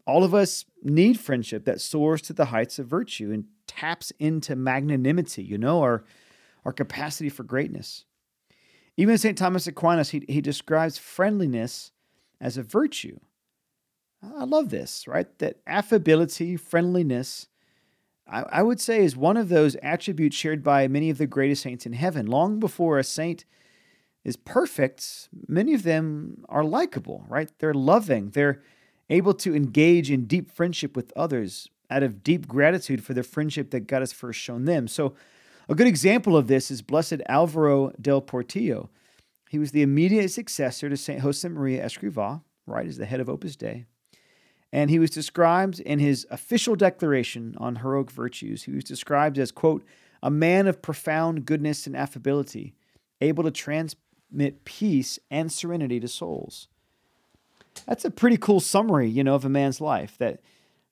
All 0.07 0.25
of 0.25 0.33
us 0.33 0.65
need 0.83 1.21
friendship 1.21 1.67
that 1.67 1.83
soars 1.83 2.23
to 2.23 2.33
the 2.33 2.47
heights 2.47 2.79
of 2.79 2.87
virtue 2.87 3.31
and 3.31 3.45
taps 3.67 4.15
into 4.19 4.57
magnanimity, 4.57 5.43
you 5.43 5.59
know, 5.59 5.83
our, 5.83 6.03
our 6.65 6.73
capacity 6.73 7.29
for 7.29 7.43
greatness. 7.43 8.07
Even 8.97 9.19
St. 9.19 9.37
Thomas 9.37 9.67
Aquinas, 9.67 10.09
he, 10.09 10.25
he 10.31 10.41
describes 10.41 10.97
friendliness 10.97 11.93
as 12.41 12.57
a 12.57 12.63
virtue. 12.63 13.19
I 14.37 14.45
love 14.45 14.71
this, 14.71 15.07
right? 15.07 15.27
That 15.39 15.59
affability, 15.67 16.57
friendliness, 16.57 17.49
I, 18.29 18.43
I 18.51 18.63
would 18.63 18.81
say 18.81 19.05
is 19.05 19.17
one 19.17 19.37
of 19.37 19.49
those 19.49 19.77
attributes 19.83 20.37
shared 20.37 20.63
by 20.63 20.89
many 20.89 21.11
of 21.11 21.19
the 21.19 21.27
greatest 21.27 21.63
saints 21.63 21.87
in 21.87 21.93
heaven. 21.93 22.27
Long 22.27 22.59
before 22.59 22.99
a 22.99 23.05
saint 23.05 23.45
is 24.25 24.37
perfect, 24.37 25.29
many 25.47 25.75
of 25.75 25.85
them 25.85 26.45
are 26.49 26.65
likable, 26.65 27.25
right? 27.29 27.51
They're 27.59 27.75
loving. 27.75 28.31
They're 28.31 28.61
able 29.09 29.35
to 29.35 29.55
engage 29.55 30.11
in 30.11 30.27
deep 30.27 30.51
friendship 30.51 30.97
with 30.97 31.13
others 31.15 31.69
out 31.89 32.03
of 32.03 32.25
deep 32.25 32.49
gratitude 32.49 33.05
for 33.05 33.15
the 33.15 33.23
friendship 33.23 33.71
that 33.71 33.87
God 33.87 34.01
has 34.01 34.13
first 34.13 34.41
shown 34.41 34.65
them. 34.65 34.89
So, 34.89 35.15
a 35.69 35.75
good 35.75 35.87
example 35.87 36.37
of 36.37 36.47
this 36.47 36.71
is 36.71 36.81
Blessed 36.81 37.23
Alvaro 37.29 37.91
del 38.01 38.21
Portillo. 38.21 38.89
He 39.51 39.59
was 39.59 39.73
the 39.73 39.83
immediate 39.83 40.31
successor 40.31 40.89
to 40.89 40.97
St. 40.97 41.23
Josemaria 41.23 41.85
Escrivá, 41.85 42.43
right, 42.67 42.87
as 42.87 42.99
the 42.99 43.07
head 43.07 43.21
of 43.21 43.29
Opus 43.29 43.57
Dei. 43.57 43.87
And 44.77 44.91
he 44.91 44.99
was 44.99 45.09
described 45.09 45.81
in 45.81 46.01
his 46.01 46.27
official 46.31 46.77
declaration 46.77 47.55
on 47.57 47.77
heroic 47.77 48.11
virtues. 48.11 48.65
He 48.65 48.73
was 48.73 48.85
described 48.85 49.39
as, 49.39 49.51
quote, 49.51 49.83
a 50.23 50.31
man 50.31 50.67
of 50.67 50.83
profound 50.83 51.47
goodness 51.47 51.87
and 51.87 51.97
affability, 51.97 52.75
able 53.23 53.43
to 53.45 53.51
transmit 53.51 54.67
peace 54.67 55.19
and 55.31 55.51
serenity 55.51 55.99
to 56.01 56.09
souls. 56.09 56.69
That's 57.87 58.05
a 58.05 58.11
pretty 58.11 58.37
cool 58.37 58.61
summary, 58.61 59.09
you 59.09 59.25
know, 59.25 59.35
of 59.35 59.47
a 59.47 59.49
man's 59.49 59.81
life 59.81 60.19
that 60.19 60.41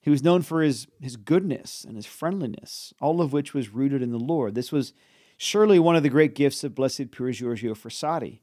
he 0.01 0.09
was 0.09 0.23
known 0.23 0.41
for 0.41 0.63
his, 0.63 0.87
his 0.99 1.17
goodness 1.17 1.85
and 1.85 1.97
his 1.97 2.07
friendliness, 2.07 2.95
all 3.03 3.21
of 3.21 3.35
which 3.35 3.53
was 3.53 3.75
rooted 3.75 4.01
in 4.01 4.13
the 4.13 4.19
Lord. 4.19 4.55
This 4.55 4.73
was 4.73 4.95
surely 5.37 5.79
one 5.79 5.95
of 5.95 6.03
the 6.03 6.09
great 6.09 6.35
gifts 6.35 6.65
of 6.65 6.75
Blessed 6.75 7.11
Pier 7.11 7.33
Giorgio 7.33 7.75
Frassati. 7.75 8.41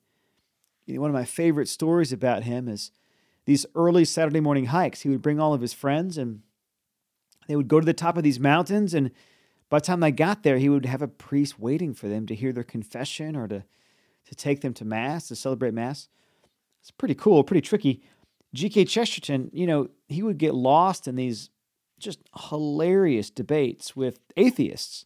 One 0.85 1.09
of 1.09 1.15
my 1.15 1.25
favorite 1.25 1.67
stories 1.67 2.13
about 2.13 2.43
him 2.43 2.67
is 2.67 2.91
these 3.45 3.65
early 3.75 4.05
Saturday 4.05 4.39
morning 4.39 4.67
hikes. 4.67 5.01
He 5.01 5.09
would 5.09 5.21
bring 5.21 5.39
all 5.39 5.53
of 5.53 5.61
his 5.61 5.73
friends 5.73 6.17
and 6.17 6.41
they 7.47 7.55
would 7.55 7.67
go 7.67 7.79
to 7.79 7.85
the 7.85 7.93
top 7.93 8.17
of 8.17 8.23
these 8.23 8.39
mountains. 8.39 8.93
And 8.93 9.11
by 9.69 9.79
the 9.79 9.85
time 9.85 9.99
they 9.99 10.11
got 10.11 10.43
there, 10.43 10.57
he 10.57 10.69
would 10.69 10.85
have 10.85 11.01
a 11.01 11.07
priest 11.07 11.59
waiting 11.59 11.93
for 11.93 12.07
them 12.07 12.25
to 12.27 12.35
hear 12.35 12.53
their 12.53 12.63
confession 12.63 13.35
or 13.35 13.47
to 13.47 13.63
to 14.25 14.35
take 14.35 14.61
them 14.61 14.73
to 14.75 14.85
Mass, 14.85 15.27
to 15.27 15.35
celebrate 15.35 15.73
Mass. 15.73 16.07
It's 16.79 16.91
pretty 16.91 17.15
cool, 17.15 17.43
pretty 17.43 17.61
tricky. 17.61 18.01
G.K. 18.53 18.85
Chesterton, 18.85 19.49
you 19.53 19.65
know, 19.65 19.89
he 20.07 20.23
would 20.23 20.37
get 20.37 20.53
lost 20.53 21.07
in 21.07 21.15
these 21.15 21.49
just 21.99 22.19
hilarious 22.49 23.29
debates 23.29 23.95
with 23.95 24.19
atheists. 24.35 25.05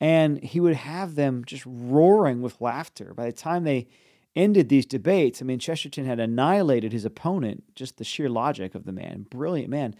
And 0.00 0.42
he 0.42 0.58
would 0.58 0.74
have 0.74 1.14
them 1.14 1.44
just 1.44 1.64
roaring 1.66 2.42
with 2.42 2.60
laughter. 2.60 3.14
By 3.14 3.26
the 3.26 3.32
time 3.32 3.64
they 3.64 3.86
ended 4.34 4.68
these 4.68 4.86
debates, 4.86 5.40
I 5.40 5.44
mean, 5.44 5.58
Chesterton 5.58 6.06
had 6.06 6.20
annihilated 6.20 6.92
his 6.92 7.04
opponent, 7.04 7.64
just 7.74 7.98
the 7.98 8.04
sheer 8.04 8.28
logic 8.28 8.74
of 8.74 8.84
the 8.84 8.92
man. 8.92 9.26
Brilliant 9.30 9.70
man. 9.70 9.94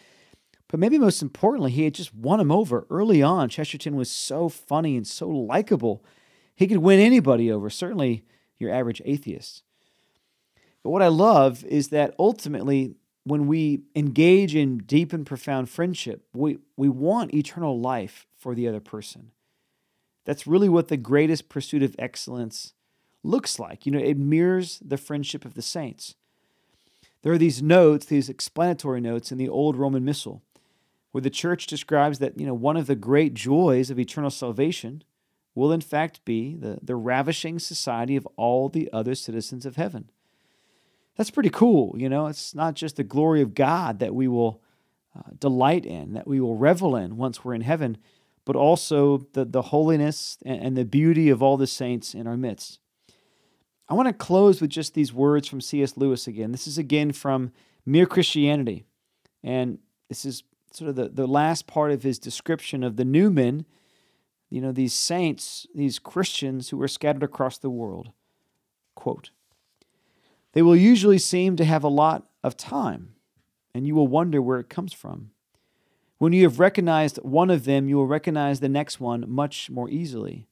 But 0.69 0.81
maybe 0.81 0.99
most 0.99 1.21
importantly, 1.21 1.71
he 1.71 1.85
had 1.85 1.95
just 1.95 2.15
won 2.15 2.41
him 2.41 2.51
over 2.51 2.87
early 2.89 3.23
on. 3.23 3.51
Chesterton 3.51 3.95
was 3.95 4.11
so 4.11 4.49
funny 4.49 4.97
and 4.97 5.07
so 5.07 5.29
likable. 5.29 6.03
He 6.55 6.67
could 6.67 6.79
win 6.79 6.99
anybody 6.99 7.53
over. 7.53 7.69
Certainly, 7.69 8.25
your 8.59 8.73
average 8.73 9.03
atheist. 9.05 9.63
But 10.83 10.91
what 10.91 11.03
I 11.03 11.09
love 11.09 11.65
is 11.65 11.89
that 11.89 12.15
ultimately, 12.19 12.95
when 13.25 13.47
we 13.47 13.83
engage 13.95 14.55
in 14.55 14.79
deep 14.79 15.13
and 15.13 15.27
profound 15.27 15.69
friendship, 15.69 16.25
we, 16.33 16.59
we 16.77 16.89
want 16.89 17.35
eternal 17.35 17.79
life 17.79 18.27
for 18.37 18.55
the 18.55 18.67
other 18.67 18.81
person. 18.81 19.31
That's 20.25 20.47
really 20.47 20.69
what 20.69 20.89
the 20.89 20.97
greatest 20.97 21.49
pursuit 21.49 21.83
of 21.83 21.95
excellence 21.99 22.73
looks 23.23 23.59
like. 23.59 23.87
You 23.87 23.93
know, 23.93 23.99
it 23.99 24.19
mirrors 24.19 24.81
the 24.85 24.97
friendship 24.97 25.45
of 25.45 25.55
the 25.55 25.63
saints. 25.63 26.15
There 27.23 27.33
are 27.33 27.39
these 27.39 27.63
notes, 27.63 28.07
these 28.07 28.29
explanatory 28.29 29.01
notes 29.01 29.31
in 29.31 29.39
the 29.39 29.49
old 29.49 29.77
Roman 29.77 30.05
Missal, 30.05 30.43
where 31.13 31.23
the 31.23 31.31
church 31.31 31.67
describes 31.67 32.19
that, 32.19 32.39
you 32.39 32.47
know, 32.47 32.55
one 32.55 32.77
of 32.77 32.87
the 32.87 32.97
great 32.97 33.35
joys 33.35 33.91
of 33.91 33.99
eternal 33.99 34.31
salvation 34.31 35.05
will 35.55 35.73
in 35.73 35.81
fact 35.81 36.25
be 36.25 36.57
the, 36.57 36.79
the 36.83 36.97
ravishing 36.97 37.59
society 37.59 38.17
of 38.17 38.27
all 38.37 38.69
the 38.69 38.89
other 38.93 39.15
citizens 39.15 39.67
of 39.67 39.77
heaven. 39.77 40.11
That's 41.17 41.31
pretty 41.31 41.51
cool, 41.51 41.95
you 41.99 42.09
know. 42.09 42.27
It's 42.27 42.55
not 42.55 42.75
just 42.75 42.97
the 42.97 43.05
glory 43.05 43.43
of 43.43 43.55
God 43.55 43.99
that 43.99 44.15
we 44.15 44.27
will 44.27 44.63
uh, 45.15 45.31
delight 45.39 45.85
in, 45.85 46.15
that 46.15 46.27
we 46.27 46.41
will 46.41 46.57
revel 46.57 46.97
in 46.97 47.19
once 47.19 47.45
we're 47.45 47.55
in 47.55 47.61
heaven, 47.61 47.99
but 48.47 48.57
also 48.57 49.27
the, 49.35 49.45
the 49.45 49.63
holiness 49.63 50.39
and, 50.45 50.61
and 50.61 50.77
the 50.77 50.87
beauty 50.87 51.29
of 51.29 51.43
all 51.43 51.59
the 51.59 51.67
saints 51.67 52.15
in 52.15 52.27
our 52.27 52.37
midst. 52.37 52.79
I 53.89 53.95
want 53.95 54.09
to 54.09 54.13
close 54.13 54.61
with 54.61 54.71
just 54.71 54.95
these 54.95 55.13
words 55.13 55.49
from 55.49 55.61
C.S. 55.61 55.97
Lewis 55.97 56.27
again. 56.27 56.53
This 56.53 56.67
is 56.67 56.79
again 56.79 57.13
from 57.13 57.53
Mere 57.85 58.07
Christianity. 58.07 58.85
And 59.43 59.79
this 60.09 60.25
is 60.25 60.45
sort 60.73 60.91
of 60.91 60.97
the, 60.97 61.09
the 61.09 61.27
last 61.27 61.67
part 61.67 61.91
of 61.91 62.03
his 62.03 62.19
description 62.19 62.83
of 62.83 62.97
the 62.97 63.05
new 63.05 63.31
men, 63.31 63.67
you 64.51 64.61
know, 64.61 64.73
these 64.73 64.95
saints, 64.95 65.67
these 65.75 65.99
Christians 65.99 66.71
who 66.71 66.81
are 66.83 66.89
scattered 66.89 67.23
across 67.23 67.59
the 67.59 67.71
world. 67.71 68.13
Quote, 68.95 69.31
they 70.53 70.63
will 70.63 70.77
usually 70.77 71.19
seem 71.19 71.57
to 71.57 71.65
have 71.65 71.83
a 71.83 71.89
lot 71.89 72.29
of 72.45 72.57
time, 72.57 73.15
and 73.75 73.87
you 73.87 73.95
will 73.95 74.07
wonder 74.07 74.41
where 74.43 74.61
it 74.61 74.69
comes 74.69 74.93
from. 74.93 75.31
When 76.19 76.33
you 76.33 76.45
have 76.45 76.61
recognized 76.61 77.17
one 77.23 77.51
of 77.51 77.65
them, 77.65 77.89
you 77.89 77.97
will 77.97 78.07
recognize 78.07 78.61
the 78.61 78.69
next 78.69 79.01
one 79.01 79.25
much 79.27 79.71
more 79.71 79.89
easily. 79.89 80.47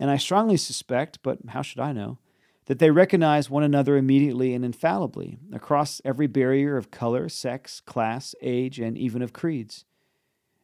And 0.00 0.10
I 0.10 0.16
strongly 0.16 0.56
suspect, 0.56 1.20
but 1.22 1.38
how 1.48 1.62
should 1.62 1.80
I 1.80 1.92
know, 1.92 2.18
that 2.66 2.78
they 2.80 2.90
recognize 2.90 3.48
one 3.48 3.62
another 3.62 3.96
immediately 3.96 4.52
and 4.52 4.64
infallibly 4.64 5.38
across 5.52 6.00
every 6.04 6.26
barrier 6.26 6.76
of 6.76 6.90
color, 6.90 7.28
sex, 7.28 7.80
class, 7.80 8.34
age, 8.42 8.78
and 8.78 8.98
even 8.98 9.22
of 9.22 9.32
creeds. 9.32 9.84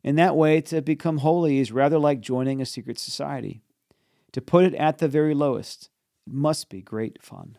In 0.03 0.17
that 0.17 0.37
way, 0.37 0.61
to 0.62 0.83
become 0.83 1.19
holy 1.19 1.59
is 1.59 1.71
rather 1.71 1.99
like 1.99 2.21
joining 2.21 2.61
a 2.61 2.67
secret 2.67 2.99
society. 2.99 3.62
To 4.33 4.41
put 4.41 4.65
it 4.65 4.75
at 4.75 4.99
the 4.99 5.09
very 5.09 5.35
lowest, 5.35 5.91
it 6.27 6.33
must 6.33 6.69
be 6.69 6.83
great 6.83 7.23
fun. 7.23 7.59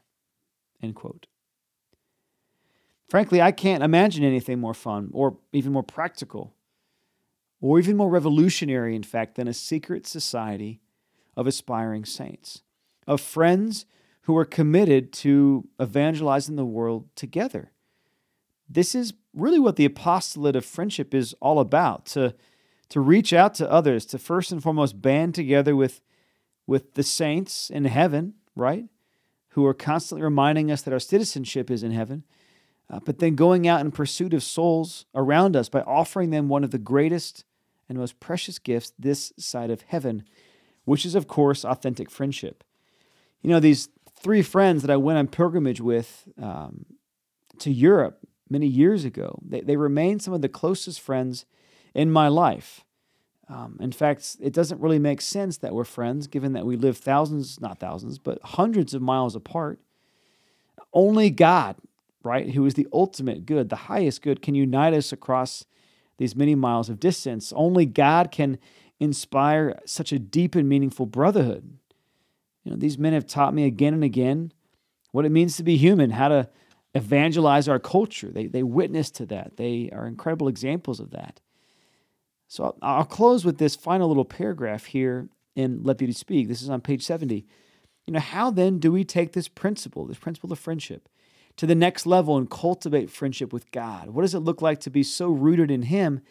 Frankly, 3.08 3.42
I 3.42 3.52
can't 3.52 3.84
imagine 3.84 4.26
anything 4.26 4.60
more 4.60 4.74
fun 4.74 5.10
or 5.14 5.38
even 5.54 5.72
more 5.72 5.84
practical 5.84 6.54
or 7.62 7.80
even 7.80 7.96
more 7.96 8.10
revolutionary, 8.10 8.94
in 8.94 9.04
fact, 9.04 9.36
than 9.36 9.48
a 9.48 9.54
secret 9.54 10.06
society 10.06 10.82
of 11.38 11.48
aspiring 11.48 12.04
saints, 12.04 12.64
of 13.08 13.22
friends 13.22 13.86
who 14.24 14.38
are 14.38 14.46
committed 14.46 15.12
to 15.12 15.68
evangelizing 15.82 16.56
the 16.56 16.66
world 16.66 17.08
together. 17.16 17.72
This 18.70 18.96
is 18.96 19.14
really 19.34 19.60
what 19.60 19.76
the 19.76 19.86
apostolate 19.86 20.56
of 20.56 20.66
friendship 20.66 21.14
is 21.14 21.34
all 21.42 21.60
about 21.60 22.06
to, 22.08 22.34
to 22.90 23.02
reach 23.02 23.34
out 23.34 23.54
to 23.56 23.70
others, 23.70 24.06
to 24.08 24.18
first 24.18 24.52
and 24.52 24.64
foremost 24.64 25.02
band 25.02 25.36
together 25.36 25.76
with, 25.76 26.02
with 26.66 26.94
the 26.94 27.04
saints 27.04 27.70
in 27.70 27.86
heaven, 27.86 28.36
right? 28.56 28.86
Who 29.50 29.66
are 29.66 29.74
constantly 29.74 30.24
reminding 30.24 30.72
us 30.72 30.82
that 30.84 30.94
our 30.94 31.00
citizenship 31.00 31.70
is 31.70 31.84
in 31.84 31.92
heaven, 31.92 32.24
uh, 32.90 33.00
but 33.04 33.20
then 33.20 33.36
going 33.36 33.68
out 33.68 33.82
in 33.82 33.92
pursuit 33.92 34.34
of 34.34 34.44
souls 34.44 35.06
around 35.14 35.56
us 35.56 35.68
by 35.68 35.82
offering 35.82 36.30
them 36.30 36.48
one 36.48 36.64
of 36.64 36.72
the 36.72 36.78
greatest 36.78 37.44
and 37.90 37.98
most 37.98 38.20
precious 38.22 38.58
gifts 38.58 38.94
this 38.98 39.34
side 39.38 39.70
of 39.70 39.82
heaven, 39.82 40.24
which 40.86 41.06
is, 41.06 41.14
of 41.14 41.28
course, 41.28 41.66
authentic 41.66 42.10
friendship. 42.10 42.64
You 43.42 43.50
know, 43.50 43.60
these 43.60 43.90
three 44.24 44.42
friends 44.42 44.82
that 44.82 44.90
I 44.90 44.98
went 44.98 45.20
on 45.20 45.28
pilgrimage 45.28 45.82
with 45.82 46.28
um, 46.42 46.86
to 47.60 47.72
Europe 47.72 48.26
many 48.50 48.68
years 48.68 49.06
ago, 49.06 49.40
they, 49.46 49.62
they 49.62 49.76
remain 49.76 50.20
some 50.20 50.34
of 50.34 50.42
the 50.42 50.50
closest 50.50 51.02
friends 51.02 51.46
in 51.94 52.10
my 52.10 52.30
life. 52.30 52.84
Um, 53.50 53.78
in 53.82 53.92
fact, 53.92 54.38
it 54.40 54.54
doesn't 54.54 54.80
really 54.80 55.00
make 55.00 55.20
sense 55.20 55.58
that 55.58 55.74
we're 55.74 55.84
friends, 55.84 56.28
given 56.28 56.54
that 56.54 56.66
we 56.66 56.78
live 56.78 56.98
thousands, 56.98 57.60
not 57.60 57.80
thousands, 57.80 58.18
but 58.18 58.40
hundreds 58.42 58.94
of 58.94 59.02
miles 59.02 59.36
apart. 59.36 59.80
Only 60.94 61.30
God, 61.30 61.76
right, 62.24 62.52
who 62.52 62.66
is 62.66 62.76
the 62.76 62.88
ultimate 62.94 63.46
good, 63.46 63.70
the 63.70 63.76
highest 63.76 64.22
good, 64.22 64.42
can 64.42 64.56
unite 64.56 64.94
us 64.94 65.12
across 65.12 65.66
these 66.18 66.36
many 66.36 66.56
miles 66.56 66.90
of 66.90 67.00
distance. 67.00 67.52
Only 67.54 67.86
God 67.86 68.32
can 68.32 68.58
inspire 69.00 69.80
such 69.86 70.14
a 70.14 70.20
deep 70.20 70.56
and 70.56 70.70
meaningful 70.70 71.06
brotherhood. 71.06 71.78
You 72.64 72.72
know, 72.72 72.78
these 72.78 72.98
men 72.98 73.14
have 73.14 73.28
taught 73.28 73.54
me 73.54 73.66
again 73.66 73.94
and 73.94 74.04
again 74.04 74.52
what 75.12 75.26
it 75.26 75.32
means 75.32 75.58
to 75.58 75.64
be 75.64 75.78
human, 75.78 76.12
how 76.12 76.30
to 76.30 76.50
evangelize 76.96 77.68
our 77.68 77.80
culture. 77.80 78.30
They, 78.32 78.48
they 78.48 78.64
witness 78.64 79.12
to 79.12 79.26
that. 79.28 79.58
They 79.58 79.90
are 79.92 80.08
incredible 80.08 80.48
examples 80.48 81.00
of 81.00 81.12
that. 81.12 81.40
So 82.48 82.66
I'll, 82.66 82.78
I'll 82.82 83.06
close 83.06 83.46
with 83.46 83.58
this 83.58 83.76
final 83.76 84.08
little 84.08 84.26
paragraph 84.26 84.86
here 84.86 85.28
in 85.56 85.84
Let 85.84 85.98
Beauty 85.98 86.14
Speak. 86.14 86.48
This 86.48 86.62
is 86.62 86.70
on 86.70 86.82
page 86.82 87.04
70. 87.04 87.46
You 88.06 88.14
know, 88.14 88.20
how 88.20 88.52
then 88.52 88.80
do 88.80 88.92
we 88.92 89.04
take 89.04 89.34
this 89.34 89.48
principle, 89.48 90.06
this 90.06 90.18
principle 90.18 90.52
of 90.52 90.60
friendship, 90.60 91.10
to 91.58 91.66
the 91.66 91.76
next 91.76 92.06
level 92.06 92.38
and 92.38 92.50
cultivate 92.50 93.10
friendship 93.10 93.54
with 93.54 93.72
God? 93.72 94.10
What 94.10 94.24
does 94.24 94.36
it 94.36 94.40
look 94.40 94.62
like 94.62 94.80
to 94.82 94.90
be 94.90 95.04
so 95.04 95.30
rooted 95.30 95.72
in 95.72 95.84
Him 95.84 96.22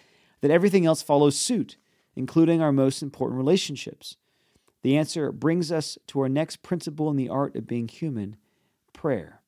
that 0.41 0.51
everything 0.51 0.87
else 0.87 1.03
follows 1.03 1.37
suit, 1.37 1.77
including 2.15 2.61
our 2.61 2.73
most 2.73 3.03
important 3.03 3.39
relationships? 3.39 4.17
The 4.83 4.97
answer 4.97 5.31
brings 5.33 5.71
us 5.71 5.97
to 6.09 6.21
our 6.21 6.29
next 6.29 6.63
principle 6.63 7.09
in 7.11 7.17
the 7.17 7.29
art 7.29 7.57
of 7.57 7.67
being 7.67 7.89
human 7.89 8.37
prayer. 8.93 9.41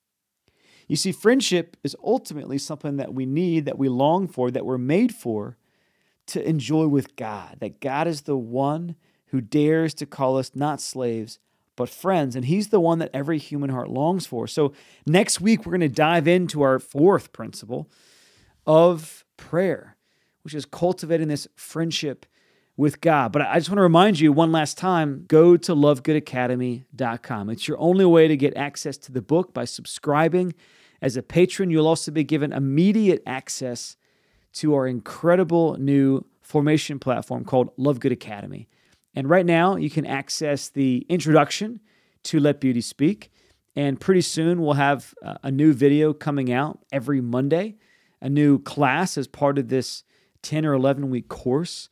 You 0.87 0.97
see, 0.97 1.13
friendship 1.13 1.77
is 1.83 1.97
ultimately 2.05 2.59
something 2.59 2.97
that 2.97 3.15
we 3.15 3.27
need, 3.27 3.65
that 3.65 3.79
we 3.79 3.89
long 3.89 4.29
for, 4.29 4.51
that 4.51 4.67
we're 4.67 4.79
made 4.79 5.15
for 5.15 5.57
to 6.27 6.47
enjoy 6.47 6.87
with 6.87 7.17
God. 7.17 7.57
That 7.61 7.81
God 7.81 8.07
is 8.07 8.23
the 8.23 8.37
one 8.37 8.97
who 9.29 9.41
dares 9.41 9.95
to 9.95 10.07
call 10.07 10.39
us 10.39 10.53
not 10.55 10.81
slaves, 10.81 11.39
but 11.77 11.89
friends. 11.89 12.37
And 12.37 12.45
He's 12.45 12.69
the 12.69 12.81
one 12.81 12.99
that 12.99 13.11
every 13.13 13.39
human 13.39 13.71
heart 13.71 13.89
longs 13.91 14.27
for. 14.27 14.47
So, 14.47 14.73
next 15.07 15.41
week, 15.41 15.65
we're 15.65 15.73
going 15.73 15.81
to 15.81 15.89
dive 15.89 16.29
into 16.29 16.63
our 16.63 16.79
fourth 16.79 17.33
principle 17.33 17.91
of 18.67 19.25
prayer, 19.37 19.97
which 20.43 20.55
is 20.55 20.67
cultivating 20.67 21.29
this 21.29 21.49
friendship 21.57 22.27
with 22.77 23.01
God. 23.01 23.33
But 23.33 23.43
I 23.43 23.59
just 23.59 23.71
want 23.71 23.79
to 23.79 23.83
remind 23.83 24.21
you 24.21 24.33
one 24.33 24.53
last 24.53 24.77
time 24.79 25.25
go 25.29 25.57
to 25.57 25.75
lovegoodacademy.com. 25.75 27.51
It's 27.51 27.69
your 27.69 27.79
only 27.79 28.05
way 28.05 28.29
to 28.29 28.37
get 28.37 28.57
access 28.57 28.97
to 28.99 29.13
the 29.13 29.23
book 29.23 29.55
by 29.55 29.65
subscribing. 29.65 30.55
As 31.01 31.17
a 31.17 31.23
patron, 31.23 31.71
you'll 31.71 31.87
also 31.87 32.11
be 32.11 32.25
given 32.25 32.53
immediate 32.53 33.23
access 33.27 33.97
to 34.55 34.75
our 34.75 34.87
incredible 34.87 35.77
new 35.79 36.25
formation 36.41 36.99
platform 36.99 37.45
called 37.45 37.71
Love 37.77 38.01
Good 38.01 38.13
Academy. 38.13 38.69
And 39.15 39.29
right 39.29 39.47
now, 39.47 39.77
you 39.77 39.91
can 39.91 40.07
access 40.07 40.69
the 40.69 41.07
introduction 41.09 41.81
to 42.25 42.41
Let 42.41 42.61
Beauty 42.61 42.81
Speak. 42.81 43.31
And 43.77 44.01
pretty 44.01 44.21
soon, 44.21 44.61
we'll 44.61 44.75
have 44.75 45.15
uh, 45.23 45.37
a 45.43 45.51
new 45.51 45.73
video 45.73 46.13
coming 46.13 46.53
out 46.53 46.81
every 46.93 47.21
Monday, 47.21 47.77
a 48.21 48.29
new 48.29 48.59
class 48.59 49.19
as 49.19 49.27
part 49.27 49.59
of 49.59 49.69
this 49.69 50.05
10 50.43 50.65
or 50.65 50.75
11 50.75 51.11
week 51.11 51.29
course. 51.29 51.89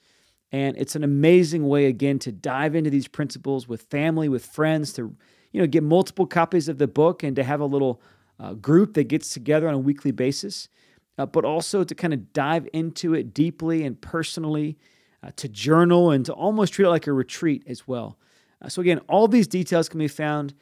And 0.52 0.76
it's 0.76 0.94
an 0.94 1.02
amazing 1.02 1.66
way, 1.66 1.86
again, 1.86 2.18
to 2.20 2.30
dive 2.30 2.74
into 2.74 2.90
these 2.90 3.08
principles 3.08 3.66
with 3.66 3.82
family, 3.82 4.28
with 4.28 4.44
friends, 4.44 4.92
to 4.94 5.16
you 5.52 5.60
know 5.60 5.66
get 5.66 5.82
multiple 5.82 6.26
copies 6.26 6.68
of 6.68 6.78
the 6.78 6.86
book 6.86 7.22
and 7.22 7.34
to 7.36 7.42
have 7.42 7.60
a 7.60 7.64
little 7.64 8.02
uh, 8.38 8.52
group 8.54 8.94
that 8.94 9.04
gets 9.04 9.30
together 9.30 9.66
on 9.66 9.74
a 9.74 9.78
weekly 9.78 10.10
basis, 10.10 10.68
uh, 11.16 11.24
but 11.24 11.46
also 11.46 11.84
to 11.84 11.94
kind 11.94 12.12
of 12.12 12.32
dive 12.32 12.68
into 12.72 13.14
it 13.14 13.32
deeply 13.32 13.84
and 13.84 14.00
personally, 14.00 14.76
uh, 15.22 15.30
to 15.36 15.48
journal 15.48 16.10
and 16.10 16.26
to 16.26 16.32
almost 16.32 16.72
treat 16.74 16.86
it 16.86 16.90
like 16.90 17.06
a 17.06 17.12
retreat 17.12 17.62
as 17.66 17.86
well. 17.88 18.18
Uh, 18.60 18.68
so, 18.68 18.82
again, 18.82 18.98
all 19.08 19.28
these 19.28 19.46
details 19.46 19.88
can 19.88 19.98
be 19.98 20.08
found 20.08 20.52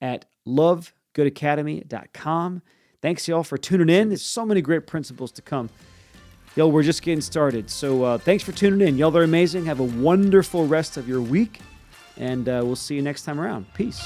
at 0.00 0.24
lovegoodacademy.com. 0.46 2.62
Thanks, 3.00 3.28
y'all, 3.28 3.44
for 3.44 3.56
tuning 3.56 3.88
in. 3.88 4.08
There's 4.08 4.22
so 4.22 4.44
many 4.44 4.60
great 4.60 4.88
principles 4.88 5.30
to 5.32 5.42
come. 5.42 5.70
Yo, 6.56 6.66
we're 6.66 6.82
just 6.82 7.02
getting 7.02 7.20
started. 7.20 7.70
So 7.70 8.02
uh, 8.02 8.18
thanks 8.18 8.42
for 8.42 8.52
tuning 8.52 8.86
in. 8.86 8.96
Y'all 8.98 9.16
are 9.16 9.22
amazing. 9.22 9.64
Have 9.66 9.80
a 9.80 9.84
wonderful 9.84 10.66
rest 10.66 10.96
of 10.96 11.08
your 11.08 11.20
week, 11.20 11.60
and 12.16 12.48
uh, 12.48 12.62
we'll 12.64 12.76
see 12.76 12.96
you 12.96 13.02
next 13.02 13.22
time 13.22 13.40
around. 13.40 13.72
Peace. 13.74 14.04